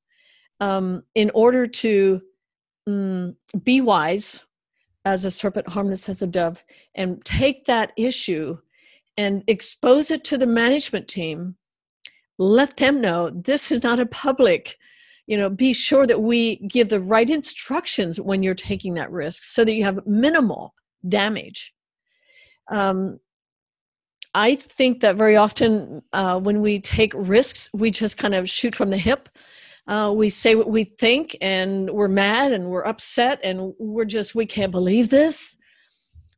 um, 0.59 1.03
in 1.15 1.31
order 1.33 1.67
to 1.67 2.21
um, 2.85 3.37
be 3.63 3.79
wise 3.79 4.45
as 5.05 5.23
a 5.23 5.31
serpent, 5.31 5.69
harmless 5.69 6.09
as 6.09 6.21
a 6.21 6.27
dove, 6.27 6.63
and 6.95 7.23
take 7.23 7.63
that 7.65 7.93
issue 7.95 8.57
and 9.17 9.43
expose 9.47 10.11
it 10.11 10.25
to 10.25 10.37
the 10.37 10.47
management 10.47 11.07
team 11.07 11.55
let 12.41 12.77
them 12.77 12.99
know 12.99 13.29
this 13.29 13.71
is 13.71 13.83
not 13.83 13.99
a 13.99 14.05
public 14.07 14.75
you 15.27 15.37
know 15.37 15.47
be 15.47 15.73
sure 15.73 16.07
that 16.07 16.21
we 16.21 16.55
give 16.67 16.89
the 16.89 16.99
right 16.99 17.29
instructions 17.29 18.19
when 18.19 18.41
you're 18.41 18.55
taking 18.55 18.95
that 18.95 19.11
risk 19.11 19.43
so 19.43 19.63
that 19.63 19.73
you 19.73 19.83
have 19.83 20.05
minimal 20.07 20.73
damage. 21.07 21.73
Um, 22.69 23.19
i 24.33 24.55
think 24.55 25.01
that 25.01 25.17
very 25.17 25.35
often 25.35 26.01
uh, 26.13 26.39
when 26.39 26.61
we 26.61 26.79
take 26.79 27.13
risks 27.15 27.69
we 27.73 27.91
just 27.91 28.17
kind 28.17 28.33
of 28.33 28.49
shoot 28.49 28.73
from 28.73 28.89
the 28.89 28.97
hip. 28.97 29.29
Uh, 29.87 30.11
we 30.15 30.29
say 30.29 30.55
what 30.55 30.69
we 30.69 30.83
think 30.83 31.35
and 31.41 31.89
we're 31.91 32.07
mad 32.07 32.53
and 32.53 32.65
we're 32.71 32.85
upset 32.85 33.39
and 33.43 33.73
we're 33.77 34.05
just 34.05 34.33
we 34.33 34.45
can't 34.45 34.71
believe 34.71 35.09
this. 35.09 35.57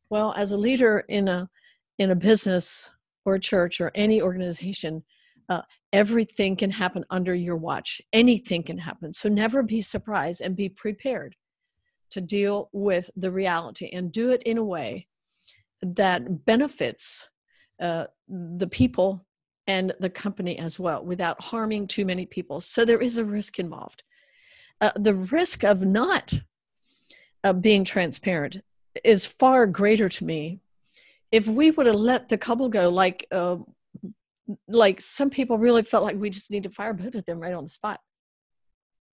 Well 0.10 0.34
as 0.36 0.52
a 0.52 0.58
leader 0.58 1.06
in 1.08 1.30
a 1.30 1.50
in 1.98 2.12
a 2.12 2.16
business 2.16 2.92
or 3.26 3.36
a 3.36 3.40
church 3.40 3.80
or 3.80 3.92
any 3.96 4.22
organization 4.22 5.04
uh, 5.50 5.62
everything 5.92 6.56
can 6.56 6.72
happen 6.72 7.06
under 7.10 7.36
your 7.36 7.56
watch. 7.56 8.02
Anything 8.12 8.64
can 8.64 8.78
happen. 8.78 9.14
So 9.14 9.30
never 9.30 9.64
be 9.64 9.82
surprised 9.82 10.42
and 10.42 10.56
be 10.56 10.70
prepared 10.70 11.36
to 12.12 12.22
deal 12.22 12.70
with 12.72 13.10
the 13.16 13.32
reality 13.32 13.90
and 13.92 14.12
do 14.12 14.32
it 14.32 14.44
in 14.44 14.58
a 14.58 14.64
way 14.64 15.08
that 15.82 16.46
benefits 16.46 17.30
uh, 17.82 18.06
the 18.28 18.68
people 18.68 19.26
and 19.68 19.94
the 20.00 20.10
company 20.10 20.60
as 20.60 20.80
well 20.80 21.04
without 21.04 21.42
harming 21.42 21.88
too 21.88 22.06
many 22.06 22.26
people. 22.26 22.62
So 22.62 22.86
there 22.86 23.02
is 23.02 23.18
a 23.18 23.26
risk 23.26 23.60
involved. 23.60 24.04
Uh, 24.82 24.92
the 24.96 25.14
risk 25.14 25.64
of 25.64 25.86
not 25.86 26.34
uh, 27.44 27.54
being 27.54 27.84
transparent 27.84 28.58
is 29.04 29.26
far 29.26 29.66
greater 29.66 30.10
to 30.10 30.26
me. 30.26 30.60
If 31.32 31.48
we 31.48 31.72
would 31.72 31.88
have 31.88 31.96
let 31.96 32.30
the 32.30 32.38
couple 32.38 32.70
go, 32.70 32.90
like 32.90 33.26
uh, 33.32 33.58
like 34.68 35.02
some 35.02 35.30
people 35.30 35.58
really 35.58 35.84
felt 35.84 36.04
like 36.04 36.18
we 36.18 36.30
just 36.30 36.52
need 36.52 36.64
to 36.64 36.70
fire 36.70 36.94
both 36.94 37.16
of 37.16 37.26
them 37.26 37.40
right 37.40 37.54
on 37.54 37.64
the 37.64 37.70
spot. 37.70 38.00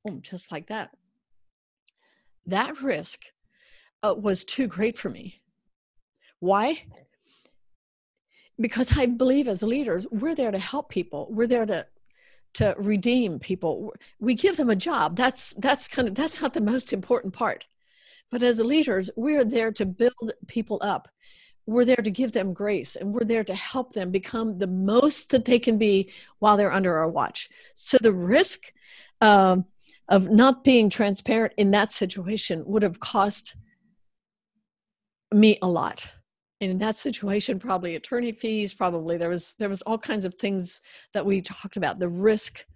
Boom, 0.05 0.22
just 0.22 0.50
like 0.50 0.68
that. 0.68 0.90
That 2.46 2.81
risk 2.83 3.24
uh, 4.03 4.14
was 4.16 4.44
too 4.44 4.66
great 4.66 4.98
for 4.98 5.09
me. 5.09 5.40
Why? 6.38 6.85
Because 8.59 8.96
I 8.96 9.07
believe 9.07 9.48
as 9.48 9.62
leaders, 9.62 10.07
we're 10.11 10.35
there 10.35 10.50
to 10.50 10.59
help 10.59 10.88
people. 10.88 11.29
We're 11.31 11.46
there 11.46 11.66
to 11.66 11.87
to 12.53 12.74
redeem 12.79 13.38
people. 13.38 13.94
We 14.18 14.35
give 14.35 14.57
them 14.57 14.70
a 14.70 14.76
job. 14.76 15.16
That's 15.16 15.53
that's 15.59 15.87
kind 15.87 16.09
of 16.09 16.14
that's 16.14 16.40
not 16.40 16.55
the 16.55 16.61
most 16.61 16.92
important 16.92 17.33
part. 17.33 17.66
But 18.31 18.42
as 18.42 18.61
leaders, 18.61 19.11
we're 19.16 19.44
there 19.44 19.72
to 19.72 19.87
build 19.87 20.33
people 20.46 20.79
up 20.83 21.09
we're 21.71 21.85
there 21.85 21.97
to 21.97 22.11
give 22.11 22.33
them 22.33 22.53
grace 22.53 22.97
and 22.97 23.15
we're 23.15 23.25
there 23.25 23.45
to 23.45 23.55
help 23.55 23.93
them 23.93 24.11
become 24.11 24.59
the 24.59 24.67
most 24.67 25.31
that 25.31 25.45
they 25.45 25.59
can 25.59 25.79
be 25.79 26.11
while 26.41 26.57
they're 26.57 26.73
under 26.73 26.97
our 26.97 27.09
watch. 27.09 27.49
So 27.75 27.97
the 28.01 28.13
risk 28.13 28.73
um, 29.21 29.65
of 30.09 30.31
not 30.31 30.65
being 30.65 30.91
transparent 30.91 31.55
in 31.57 31.71
that 31.71 31.93
situation 31.93 32.65
would 32.67 32.83
have 32.83 32.99
cost 32.99 33.55
me 35.33 35.59
a 35.63 35.69
lot. 35.69 36.11
And 36.61 36.73
in 36.73 36.79
that 36.79 36.99
situation, 36.99 37.61
probably 37.61 37.95
attorney 37.95 38.33
fees, 38.33 38.75
probably 38.75 39.17
there 39.17 39.31
was 39.31 39.55
there 39.61 39.69
was 39.69 39.83
all 39.83 39.97
kinds 39.97 40.25
of 40.25 40.35
things 40.35 40.81
that 41.15 41.25
we 41.25 41.41
talked 41.41 41.77
about. 41.77 42.01
The 42.01 42.09
risk 42.09 42.67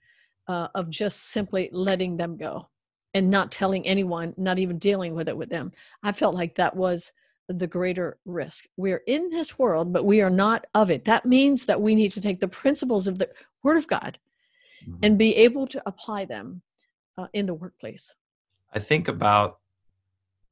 uh, 0.46 0.68
of 0.76 0.88
just 0.88 1.30
simply 1.30 1.68
letting 1.72 2.16
them 2.16 2.36
go 2.36 2.68
and 3.12 3.28
not 3.28 3.50
telling 3.50 3.86
anyone, 3.86 4.34
not 4.36 4.60
even 4.60 4.78
dealing 4.78 5.14
with 5.14 5.28
it 5.28 5.36
with 5.36 5.48
them. 5.50 5.72
I 6.02 6.12
felt 6.12 6.34
like 6.34 6.54
that 6.54 6.76
was 6.76 7.12
the 7.48 7.66
greater 7.66 8.18
risk. 8.24 8.66
We're 8.76 9.02
in 9.06 9.28
this 9.28 9.58
world, 9.58 9.92
but 9.92 10.04
we 10.04 10.22
are 10.22 10.30
not 10.30 10.66
of 10.74 10.90
it. 10.90 11.04
That 11.04 11.26
means 11.26 11.66
that 11.66 11.80
we 11.80 11.94
need 11.94 12.12
to 12.12 12.20
take 12.20 12.40
the 12.40 12.48
principles 12.48 13.06
of 13.06 13.18
the 13.18 13.28
Word 13.62 13.76
of 13.76 13.86
God 13.86 14.18
mm-hmm. 14.82 14.98
and 15.02 15.18
be 15.18 15.36
able 15.36 15.66
to 15.68 15.82
apply 15.86 16.24
them 16.24 16.62
uh, 17.18 17.26
in 17.32 17.46
the 17.46 17.54
workplace. 17.54 18.14
I 18.72 18.78
think 18.78 19.08
about 19.08 19.58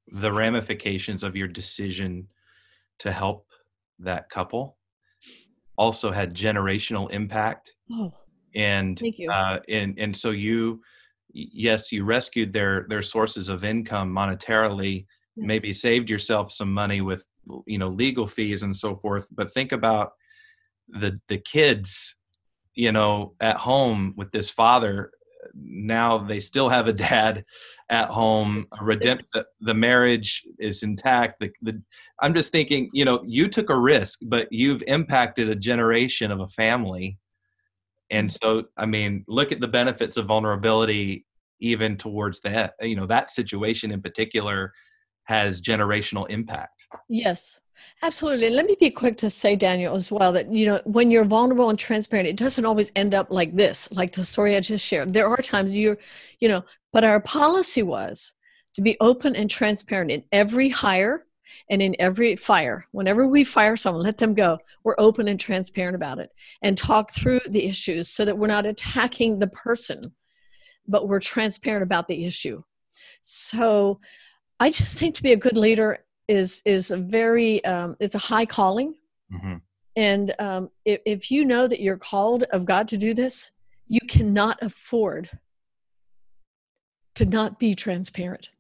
the 0.09 0.33
ramifications 0.33 1.23
of 1.23 1.35
your 1.35 1.49
decision 1.49 2.29
to 2.99 3.11
help 3.11 3.47
that 3.99 4.29
couple 4.31 4.77
also 5.77 6.11
had 6.11 6.35
generational 6.35 7.11
impact. 7.11 7.73
Oh, 7.91 8.13
and 8.55 8.99
thank 8.99 9.19
you. 9.19 9.31
Uh, 9.31 9.61
and 9.69 9.99
and 9.99 10.17
so 10.17 10.31
you, 10.31 10.83
yes, 11.33 11.91
you 11.91 12.05
rescued 12.05 12.53
their 12.53 12.87
their 12.89 13.03
sources 13.03 13.49
of 13.49 13.65
income 13.65 14.13
monetarily 14.13 15.07
yes. 15.37 15.47
maybe 15.47 15.75
saved 15.75 16.11
yourself 16.11 16.53
some 16.53 16.73
money 16.73 17.01
with 17.01 17.25
you 17.67 17.79
know 17.79 17.89
legal 17.89 18.27
fees 18.27 18.63
and 18.63 18.75
so 18.75 18.97
forth 18.97 19.29
but 19.33 19.53
think 19.55 19.73
about 19.73 20.13
the 20.89 21.19
the 21.29 21.39
kids 21.39 22.15
you 22.75 22.93
know 22.93 23.35
at 23.41 23.57
home 23.57 24.15
with 24.17 24.31
this 24.33 24.51
father 24.51 25.11
now 25.55 26.19
they 26.19 26.41
still 26.41 26.69
have 26.69 26.87
a 26.87 26.93
dad 26.93 27.45
at 27.91 28.09
home 28.09 28.67
redempt 28.75 29.25
the, 29.35 29.45
the 29.61 29.75
marriage 29.75 30.43
is 30.59 30.83
intact 30.83 31.41
the, 31.41 31.51
the 31.63 31.81
i'm 32.21 32.33
just 32.33 32.53
thinking 32.53 32.89
you 32.93 33.05
know 33.05 33.23
you 33.27 33.49
took 33.49 33.71
a 33.71 33.79
risk 33.79 34.21
but 34.23 34.47
you've 34.51 34.83
impacted 34.87 35.49
a 35.49 35.55
generation 35.55 36.31
of 36.31 36.41
a 36.41 36.49
family. 36.49 37.19
And 38.11 38.31
so 38.31 38.65
i 38.77 38.87
mean 38.87 39.25
look 39.27 39.53
at 39.53 39.61
the 39.61 39.69
benefits 39.69 40.17
of 40.17 40.27
vulnerability 40.27 41.25
even 41.61 41.97
towards 41.97 42.41
that 42.43 42.75
you 42.81 42.95
know 42.95 43.07
that 43.07 43.31
situation 43.31 43.91
in 43.91 44.03
particular 44.03 44.73
has 45.25 45.61
generational 45.61 46.29
impact. 46.29 46.87
Yes, 47.09 47.61
absolutely. 48.03 48.51
Let 48.51 48.67
me 48.67 48.77
be 48.79 48.91
quick 48.91 49.17
to 49.19 49.31
say, 49.31 49.57
Daniel, 49.57 49.95
as 49.95 50.11
well, 50.11 50.33
that 50.33 50.53
you 50.53 50.67
know 50.67 50.81
when 50.85 51.11
you're 51.11 51.25
vulnerable 51.25 51.71
and 51.71 51.79
transparent, 51.79 52.29
it 52.29 52.37
doesn't 52.37 52.65
always 52.65 52.93
end 52.97 53.15
up 53.15 53.29
like 53.31 53.57
this, 53.57 53.91
like 53.93 54.13
the 54.13 54.25
story 54.25 54.57
I 54.57 54.61
just 54.61 54.87
shared. 54.87 55.13
There 55.13 55.29
are 55.29 55.37
times 55.37 55.73
you're, 55.73 55.99
you 56.41 56.49
know, 56.49 56.65
but 56.93 57.05
our 57.05 57.21
policy 57.21 57.83
was 57.83 58.35
to 58.75 58.83
be 58.83 58.97
open 59.01 59.37
and 59.37 59.49
transparent 59.49 60.11
in 60.11 60.25
every 60.33 60.69
hire 60.69 61.27
and 61.71 61.83
in 61.83 61.95
every 61.99 62.37
fire. 62.37 62.87
Whenever 62.93 63.27
we 63.27 63.45
fire 63.45 63.77
someone, 63.77 64.03
let 64.03 64.19
them 64.19 64.35
go. 64.35 64.59
We're 64.85 64.95
open 64.99 65.29
and 65.29 65.39
transparent 65.39 65.95
about 65.95 66.19
it 66.19 66.31
and 66.63 66.77
talk 66.77 67.13
through 67.13 67.41
the 67.49 67.67
issues 67.67 68.09
so 68.09 68.25
that 68.25 68.37
we're 68.37 68.47
not 68.47 68.67
attacking 68.67 69.39
the 69.39 69.49
person, 69.49 70.01
but 70.89 71.09
we're 71.09 71.21
transparent 71.21 71.83
about 71.83 72.09
the 72.09 72.25
issue. 72.25 72.63
So 73.21 74.01
I 74.63 74.71
just 74.71 74.97
think 74.97 75.17
to 75.17 75.25
be 75.25 75.33
a 75.33 75.37
good 75.37 75.57
leader 75.57 76.05
is 76.29 76.63
is 76.65 76.93
a 76.93 76.97
very 76.97 77.65
um, 77.65 77.97
it's 77.99 78.15
a 78.15 78.27
high 78.31 78.47
calling. 78.47 78.95
Mm-hmm. 79.35 79.57
And 79.97 80.35
um, 80.39 80.71
if, 80.85 81.01
if 81.05 81.31
you 81.33 81.45
know 81.45 81.67
that 81.67 81.81
you're 81.81 81.97
called 81.97 82.45
of 82.45 82.65
God 82.65 82.87
to 82.89 82.97
do 82.97 83.13
this, 83.13 83.51
you 83.89 83.99
cannot 84.15 84.63
afford 84.63 85.29
to 87.17 87.27
not 87.27 87.59
be 87.59 87.75
transparent. 87.75 88.51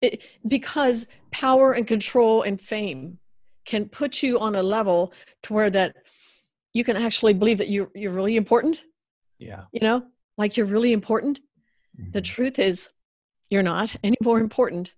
It, 0.00 0.24
because 0.48 1.06
power 1.30 1.74
and 1.74 1.86
control 1.86 2.42
and 2.42 2.60
fame 2.60 3.18
can 3.64 3.88
put 3.88 4.20
you 4.20 4.40
on 4.40 4.56
a 4.56 4.62
level 4.62 5.12
to 5.44 5.52
where 5.52 5.70
that 5.70 5.94
you 6.74 6.82
can 6.82 6.96
actually 6.96 7.34
believe 7.34 7.58
that 7.58 7.70
you're, 7.70 7.90
you're 7.94 8.12
really 8.12 8.36
important. 8.36 8.82
Yeah. 9.38 9.62
You 9.70 9.80
know, 9.80 10.06
like 10.36 10.56
you're 10.56 10.66
really 10.66 10.92
important. 10.92 11.38
Mm-hmm. 11.38 12.10
The 12.10 12.20
truth 12.20 12.58
is, 12.58 12.90
you're 13.52 13.62
not 13.62 13.94
any 14.02 14.16
more 14.22 14.40
important 14.40 14.94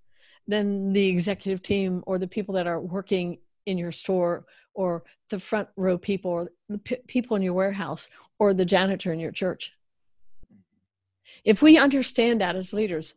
than 0.47 0.93
the 0.93 1.07
executive 1.09 1.61
team 1.61 2.05
or 2.07 2.19
the 2.19 2.29
people 2.29 2.55
that 2.55 2.67
are 2.67 2.81
working 2.81 3.39
in 3.67 3.77
your 3.79 3.91
store 3.91 4.45
or 4.75 5.03
the 5.31 5.39
front 5.41 5.69
row 5.77 5.99
people 5.99 6.31
or 6.31 6.51
the 6.69 6.79
p- 6.79 6.99
people 7.09 7.37
in 7.37 7.43
your 7.43 7.55
warehouse 7.55 8.09
or 8.39 8.55
the 8.55 8.65
janitor 8.65 9.13
in 9.13 9.19
your 9.19 9.33
church. 9.33 9.73
If 11.45 11.63
we 11.63 11.79
understand 11.79 12.41
that 12.41 12.55
as 12.55 12.73
leaders, 12.73 13.15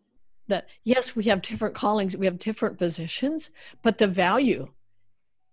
that 0.47 0.67
yes, 0.83 1.15
we 1.15 1.25
have 1.25 1.41
different 1.41 1.75
callings, 1.75 2.17
we 2.17 2.25
have 2.25 2.39
different 2.39 2.77
positions, 2.77 3.51
but 3.83 3.97
the 3.97 4.07
value 4.07 4.69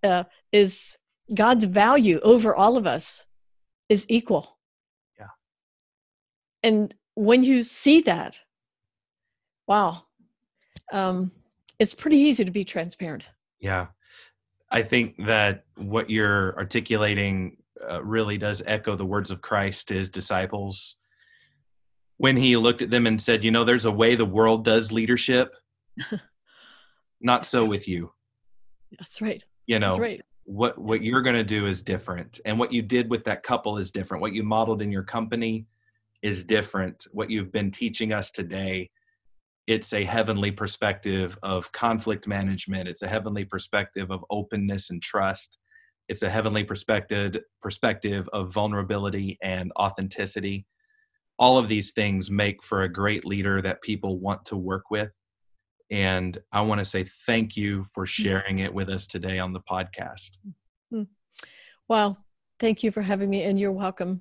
uh, 0.02 0.24
is 0.52 0.96
God's 1.34 1.64
value 1.64 2.20
over 2.22 2.54
all 2.54 2.76
of 2.76 2.86
us 2.86 3.26
is 3.88 4.06
equal. 4.08 4.56
Yeah. 5.18 5.26
And 6.62 6.94
when 7.14 7.42
you 7.42 7.64
see 7.64 8.00
that, 8.02 8.38
wow, 9.66 10.04
um, 10.92 11.30
it's 11.78 11.94
pretty 11.94 12.18
easy 12.18 12.44
to 12.44 12.50
be 12.50 12.64
transparent. 12.64 13.24
Yeah. 13.60 13.86
I 14.70 14.82
think 14.82 15.24
that 15.26 15.64
what 15.76 16.10
you're 16.10 16.56
articulating 16.56 17.56
uh, 17.88 18.02
really 18.02 18.38
does 18.38 18.62
echo 18.66 18.96
the 18.96 19.04
words 19.04 19.30
of 19.30 19.40
Christ 19.40 19.88
to 19.88 19.94
his 19.94 20.08
disciples 20.08 20.96
when 22.16 22.36
he 22.36 22.56
looked 22.56 22.82
at 22.82 22.90
them 22.90 23.06
and 23.06 23.20
said, 23.20 23.44
You 23.44 23.50
know, 23.50 23.64
there's 23.64 23.84
a 23.84 23.90
way 23.90 24.14
the 24.14 24.24
world 24.24 24.64
does 24.64 24.92
leadership. 24.92 25.54
Not 27.20 27.46
so 27.46 27.64
with 27.64 27.88
you. 27.88 28.12
That's 28.98 29.20
right. 29.20 29.42
You 29.66 29.78
know, 29.78 29.88
That's 29.88 30.00
right. 30.00 30.22
what 30.44 30.78
what 30.78 31.02
you're 31.02 31.22
going 31.22 31.36
to 31.36 31.44
do 31.44 31.66
is 31.66 31.82
different 31.82 32.40
and 32.44 32.58
what 32.58 32.72
you 32.72 32.82
did 32.82 33.10
with 33.10 33.24
that 33.24 33.42
couple 33.42 33.78
is 33.78 33.90
different. 33.90 34.20
What 34.20 34.34
you 34.34 34.42
modeled 34.42 34.82
in 34.82 34.92
your 34.92 35.02
company 35.02 35.66
is 36.22 36.44
different. 36.44 37.06
What 37.12 37.30
you've 37.30 37.52
been 37.52 37.70
teaching 37.70 38.12
us 38.12 38.30
today 38.30 38.90
it's 39.66 39.92
a 39.92 40.04
heavenly 40.04 40.50
perspective 40.50 41.38
of 41.42 41.70
conflict 41.72 42.26
management 42.26 42.88
it's 42.88 43.02
a 43.02 43.08
heavenly 43.08 43.44
perspective 43.44 44.10
of 44.10 44.24
openness 44.30 44.90
and 44.90 45.02
trust 45.02 45.58
it's 46.08 46.22
a 46.22 46.30
heavenly 46.30 46.64
perspective 46.64 47.36
perspective 47.62 48.28
of 48.32 48.52
vulnerability 48.52 49.38
and 49.42 49.72
authenticity 49.78 50.66
all 51.38 51.58
of 51.58 51.68
these 51.68 51.92
things 51.92 52.30
make 52.30 52.62
for 52.62 52.82
a 52.82 52.92
great 52.92 53.24
leader 53.24 53.60
that 53.60 53.82
people 53.82 54.18
want 54.18 54.44
to 54.44 54.56
work 54.56 54.84
with 54.90 55.10
and 55.90 56.38
i 56.52 56.60
want 56.60 56.78
to 56.78 56.84
say 56.84 57.04
thank 57.26 57.56
you 57.56 57.84
for 57.92 58.04
mm. 58.04 58.08
sharing 58.08 58.58
it 58.60 58.72
with 58.72 58.88
us 58.88 59.06
today 59.06 59.38
on 59.38 59.52
the 59.52 59.60
podcast 59.60 60.30
mm. 60.92 61.06
well 61.88 62.18
thank 62.60 62.82
you 62.82 62.90
for 62.90 63.02
having 63.02 63.30
me 63.30 63.42
and 63.42 63.58
you're 63.58 63.72
welcome 63.72 64.20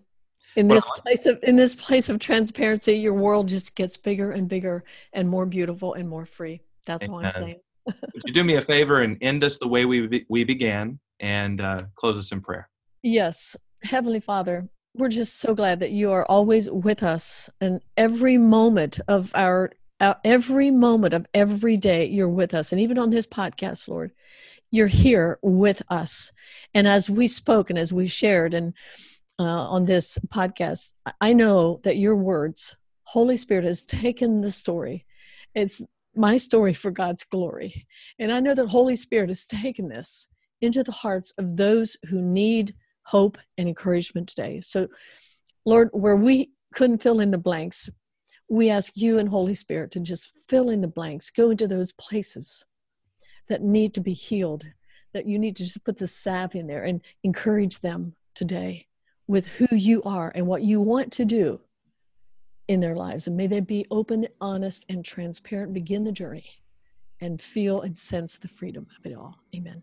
in 0.55 0.67
this 0.67 0.89
place 0.97 1.25
of 1.25 1.39
in 1.43 1.55
this 1.55 1.75
place 1.75 2.09
of 2.09 2.19
transparency 2.19 2.93
your 2.93 3.13
world 3.13 3.47
just 3.47 3.75
gets 3.75 3.97
bigger 3.97 4.31
and 4.31 4.47
bigger 4.47 4.83
and 5.13 5.27
more 5.27 5.45
beautiful 5.45 5.93
and 5.93 6.07
more 6.07 6.25
free. 6.25 6.61
That's 6.85 7.07
all 7.07 7.23
i'm 7.23 7.31
saying. 7.31 7.59
Would 7.85 8.23
you 8.25 8.33
do 8.33 8.43
me 8.43 8.55
a 8.55 8.61
favor 8.61 9.01
and 9.01 9.17
end 9.21 9.43
us 9.43 9.57
the 9.57 9.67
way 9.67 9.85
we 9.85 10.25
we 10.29 10.43
began 10.43 10.99
and 11.19 11.61
uh, 11.61 11.81
close 11.95 12.17
us 12.17 12.31
in 12.31 12.41
prayer? 12.41 12.69
Yes. 13.01 13.55
Heavenly 13.83 14.19
father 14.19 14.69
we're 14.95 15.09
just 15.09 15.39
so 15.39 15.55
glad 15.55 15.79
that 15.79 15.89
you 15.89 16.11
are 16.11 16.25
always 16.25 16.69
with 16.69 17.01
us 17.01 17.49
and 17.59 17.81
every 17.97 18.37
moment 18.37 18.99
of 19.07 19.31
our 19.33 19.71
uh, 19.99 20.13
every 20.23 20.69
moment 20.69 21.13
of 21.13 21.25
every 21.33 21.77
day 21.77 22.05
you're 22.05 22.29
with 22.29 22.53
us. 22.53 22.71
And 22.71 22.81
even 22.81 22.99
on 22.99 23.09
this 23.09 23.25
podcast 23.25 23.87
lord 23.87 24.11
you're 24.73 24.87
here 24.87 25.37
with 25.43 25.83
us. 25.89 26.31
And 26.73 26.87
as 26.87 27.07
we 27.07 27.27
spoke 27.27 27.69
and 27.69 27.77
as 27.77 27.93
we 27.93 28.07
shared 28.07 28.55
and 28.55 28.73
uh, 29.39 29.43
on 29.43 29.85
this 29.85 30.17
podcast, 30.27 30.93
I 31.19 31.33
know 31.33 31.79
that 31.83 31.97
your 31.97 32.15
words, 32.15 32.75
Holy 33.03 33.37
Spirit, 33.37 33.65
has 33.65 33.81
taken 33.85 34.41
the 34.41 34.51
story. 34.51 35.05
It's 35.55 35.81
my 36.15 36.37
story 36.37 36.73
for 36.73 36.91
God's 36.91 37.23
glory. 37.23 37.87
And 38.19 38.31
I 38.31 38.39
know 38.39 38.53
that 38.53 38.67
Holy 38.67 38.95
Spirit 38.95 39.29
has 39.29 39.45
taken 39.45 39.89
this 39.89 40.27
into 40.61 40.83
the 40.83 40.91
hearts 40.91 41.33
of 41.37 41.57
those 41.57 41.97
who 42.07 42.21
need 42.21 42.75
hope 43.05 43.37
and 43.57 43.67
encouragement 43.67 44.29
today. 44.29 44.61
So, 44.61 44.87
Lord, 45.65 45.89
where 45.91 46.15
we 46.15 46.51
couldn't 46.73 47.01
fill 47.01 47.19
in 47.19 47.31
the 47.31 47.37
blanks, 47.37 47.89
we 48.49 48.69
ask 48.69 48.93
you 48.95 49.17
and 49.17 49.27
Holy 49.27 49.53
Spirit 49.53 49.91
to 49.91 49.99
just 49.99 50.31
fill 50.47 50.69
in 50.69 50.81
the 50.81 50.87
blanks, 50.87 51.31
go 51.31 51.49
into 51.49 51.67
those 51.67 51.91
places 51.93 52.63
that 53.49 53.61
need 53.61 53.93
to 53.95 54.01
be 54.01 54.13
healed, 54.13 54.65
that 55.13 55.25
you 55.25 55.39
need 55.39 55.55
to 55.55 55.63
just 55.63 55.83
put 55.83 55.97
the 55.97 56.07
salve 56.07 56.55
in 56.55 56.67
there 56.67 56.83
and 56.83 57.01
encourage 57.23 57.79
them 57.79 58.15
today 58.35 58.87
with 59.27 59.45
who 59.47 59.67
you 59.75 60.01
are 60.03 60.31
and 60.35 60.47
what 60.47 60.63
you 60.63 60.81
want 60.81 61.11
to 61.13 61.25
do 61.25 61.59
in 62.67 62.79
their 62.79 62.95
lives. 62.95 63.27
And 63.27 63.37
may 63.37 63.47
they 63.47 63.59
be 63.59 63.85
open, 63.91 64.27
honest, 64.41 64.85
and 64.89 65.03
transparent, 65.03 65.73
begin 65.73 66.03
the 66.03 66.11
journey 66.11 66.49
and 67.21 67.41
feel 67.41 67.81
and 67.81 67.97
sense 67.97 68.37
the 68.37 68.47
freedom 68.47 68.87
of 68.97 69.05
it 69.09 69.15
all. 69.15 69.35
Amen. 69.55 69.81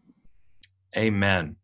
Amen. 0.96 1.56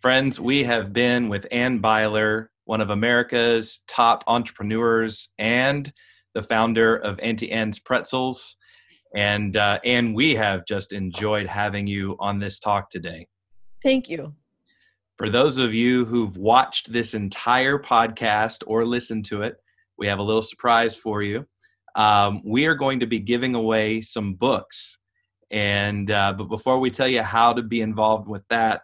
Friends, 0.00 0.38
we 0.38 0.64
have 0.64 0.92
been 0.92 1.28
with 1.28 1.46
Anne 1.50 1.80
Beiler, 1.80 2.48
one 2.64 2.80
of 2.80 2.90
America's 2.90 3.80
top 3.88 4.24
entrepreneurs 4.26 5.28
and 5.38 5.92
the 6.34 6.42
founder 6.42 6.96
of 6.96 7.18
Auntie 7.20 7.52
Anne's 7.52 7.78
Pretzels. 7.78 8.56
And 9.16 9.56
uh, 9.56 9.78
Anne, 9.84 10.12
we 10.12 10.34
have 10.34 10.66
just 10.66 10.92
enjoyed 10.92 11.46
having 11.46 11.86
you 11.86 12.16
on 12.18 12.38
this 12.38 12.58
talk 12.58 12.90
today. 12.90 13.28
Thank 13.82 14.10
you. 14.10 14.34
For 15.16 15.30
those 15.30 15.58
of 15.58 15.72
you 15.72 16.04
who've 16.04 16.36
watched 16.36 16.92
this 16.92 17.14
entire 17.14 17.78
podcast 17.78 18.64
or 18.66 18.84
listened 18.84 19.24
to 19.26 19.42
it, 19.42 19.56
we 19.96 20.08
have 20.08 20.18
a 20.18 20.22
little 20.22 20.42
surprise 20.42 20.96
for 20.96 21.22
you. 21.22 21.46
Um, 21.94 22.42
we 22.44 22.66
are 22.66 22.74
going 22.74 22.98
to 23.00 23.06
be 23.06 23.20
giving 23.20 23.54
away 23.54 24.00
some 24.00 24.34
books. 24.34 24.98
And 25.52 26.10
uh, 26.10 26.32
but 26.32 26.48
before 26.48 26.80
we 26.80 26.90
tell 26.90 27.06
you 27.06 27.22
how 27.22 27.52
to 27.52 27.62
be 27.62 27.80
involved 27.80 28.28
with 28.28 28.42
that, 28.48 28.82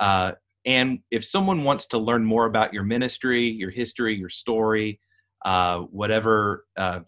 uh, 0.00 0.32
and 0.66 0.98
if 1.10 1.24
someone 1.24 1.64
wants 1.64 1.86
to 1.86 1.98
learn 1.98 2.24
more 2.24 2.44
about 2.44 2.74
your 2.74 2.82
ministry, 2.82 3.48
your 3.48 3.70
history, 3.70 4.14
your 4.14 4.28
story, 4.28 5.00
uh, 5.46 5.78
whatever 5.78 6.66
uh, 6.76 7.00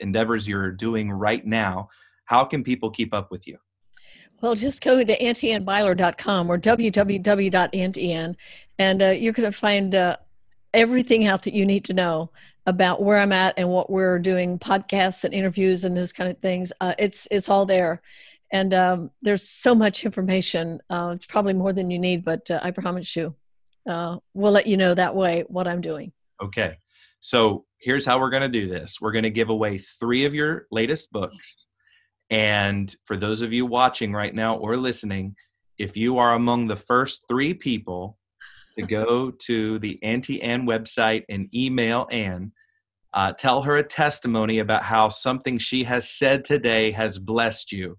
endeavors 0.00 0.46
you're 0.46 0.72
doing 0.72 1.10
right 1.10 1.46
now, 1.46 1.88
how 2.26 2.44
can 2.44 2.62
people 2.62 2.90
keep 2.90 3.14
up 3.14 3.30
with 3.30 3.46
you? 3.46 3.56
Well, 4.40 4.54
just 4.54 4.82
go 4.82 5.02
to 5.02 5.22
auntie.beiler.com 5.22 6.50
or 6.50 6.58
www.auntie 6.58 8.36
and 8.78 9.02
uh, 9.02 9.10
you're 9.10 9.32
going 9.32 9.50
to 9.50 9.56
find 9.56 9.94
uh, 9.94 10.16
everything 10.72 11.26
out 11.26 11.42
that 11.44 11.54
you 11.54 11.64
need 11.64 11.84
to 11.84 11.94
know 11.94 12.30
about 12.66 13.02
where 13.02 13.18
I'm 13.18 13.32
at 13.32 13.54
and 13.56 13.68
what 13.68 13.90
we're 13.90 14.18
doing, 14.18 14.58
podcasts 14.58 15.24
and 15.24 15.34
interviews 15.34 15.84
and 15.84 15.96
those 15.96 16.12
kind 16.12 16.30
of 16.30 16.38
things. 16.38 16.72
Uh, 16.80 16.94
it's 16.98 17.28
it's 17.30 17.48
all 17.48 17.66
there, 17.66 18.02
and 18.52 18.74
um, 18.74 19.10
there's 19.22 19.48
so 19.48 19.74
much 19.74 20.04
information. 20.04 20.80
Uh, 20.90 21.12
it's 21.14 21.26
probably 21.26 21.54
more 21.54 21.72
than 21.72 21.90
you 21.90 21.98
need, 21.98 22.24
but 22.24 22.50
uh, 22.50 22.60
I 22.62 22.70
promise 22.70 23.14
you, 23.16 23.34
uh, 23.86 24.18
we'll 24.32 24.52
let 24.52 24.66
you 24.66 24.76
know 24.76 24.94
that 24.94 25.14
way 25.14 25.44
what 25.48 25.68
I'm 25.68 25.80
doing. 25.80 26.12
Okay, 26.42 26.76
so 27.20 27.64
here's 27.78 28.06
how 28.06 28.18
we're 28.18 28.30
going 28.30 28.42
to 28.42 28.48
do 28.48 28.68
this. 28.68 28.98
We're 29.00 29.12
going 29.12 29.24
to 29.24 29.30
give 29.30 29.50
away 29.50 29.78
three 29.78 30.24
of 30.24 30.34
your 30.34 30.66
latest 30.70 31.12
books. 31.12 31.66
And 32.30 32.94
for 33.04 33.16
those 33.16 33.42
of 33.42 33.52
you 33.52 33.66
watching 33.66 34.12
right 34.12 34.34
now 34.34 34.56
or 34.56 34.76
listening, 34.76 35.36
if 35.78 35.96
you 35.96 36.18
are 36.18 36.34
among 36.34 36.66
the 36.66 36.76
first 36.76 37.24
three 37.28 37.54
people 37.54 38.18
to 38.78 38.86
go 38.86 39.30
to 39.46 39.78
the 39.80 40.02
Auntie 40.02 40.42
Anne 40.42 40.66
website 40.66 41.24
and 41.28 41.48
email 41.54 42.06
Anne, 42.10 42.52
uh, 43.12 43.32
tell 43.32 43.62
her 43.62 43.76
a 43.76 43.86
testimony 43.86 44.58
about 44.58 44.82
how 44.82 45.08
something 45.08 45.56
she 45.58 45.84
has 45.84 46.10
said 46.10 46.44
today 46.44 46.90
has 46.90 47.18
blessed 47.18 47.70
you. 47.70 47.96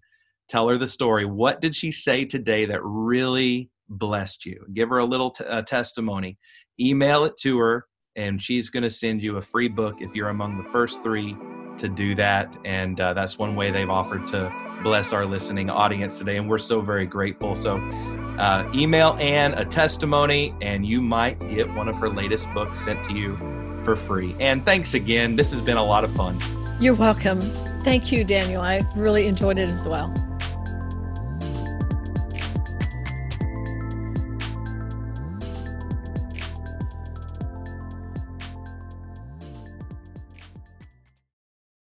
Tell 0.49 0.67
her 0.67 0.78
the 0.78 0.88
story. 0.88 1.26
What 1.26 1.61
did 1.61 1.76
she 1.76 1.89
say 1.89 2.26
today 2.26 2.65
that 2.65 2.84
really 2.84 3.69
blessed 3.88 4.45
you? 4.45 4.65
Give 4.73 4.89
her 4.89 4.97
a 4.97 5.05
little 5.05 5.32
t- 5.32 5.45
uh, 5.45 5.61
testimony. 5.61 6.38
Email 6.80 7.23
it 7.23 7.38
to 7.41 7.57
her, 7.59 7.88
and 8.17 8.41
she's 8.41 8.69
going 8.69 8.84
to 8.84 8.89
send 8.89 9.23
you 9.23 9.38
a 9.38 9.41
free 9.41 9.69
book 9.69 10.01
if 10.01 10.13
you're 10.13 10.30
among 10.30 10.57
the 10.57 10.69
first 10.71 11.01
three 11.01 11.36
to 11.80 11.89
do 11.89 12.15
that. 12.15 12.57
And 12.65 12.99
uh, 12.99 13.13
that's 13.13 13.38
one 13.38 13.55
way 13.55 13.71
they've 13.71 13.89
offered 13.89 14.28
to 14.28 14.53
bless 14.84 15.13
our 15.13 15.26
listening 15.26 15.69
audience 15.69 16.17
today. 16.17 16.38
And 16.38 16.49
we're 16.49 16.57
so 16.57 16.82
very 16.82 17.05
grateful. 17.05 17.55
So 17.55 17.78
uh, 18.38 18.69
email 18.73 19.15
Anne 19.19 19.53
a 19.53 19.65
testimony, 19.65 20.53
and 20.61 20.86
you 20.86 21.01
might 21.01 21.39
get 21.49 21.73
one 21.73 21.88
of 21.88 21.97
her 21.97 22.09
latest 22.09 22.51
books 22.53 22.80
sent 22.80 23.01
to 23.03 23.13
you 23.13 23.38
for 23.84 23.95
free. 23.95 24.36
And 24.39 24.65
thanks 24.65 24.93
again. 24.93 25.36
This 25.36 25.51
has 25.51 25.61
been 25.61 25.78
a 25.78 25.86
lot 25.86 26.03
of 26.03 26.13
fun. 26.15 26.38
You're 26.80 26.95
welcome. 26.95 27.41
Thank 27.82 28.11
you, 28.11 28.23
Daniel. 28.23 28.61
I 28.61 28.82
really 28.95 29.28
enjoyed 29.28 29.59
it 29.59 29.69
as 29.69 29.88
well. 29.88 30.13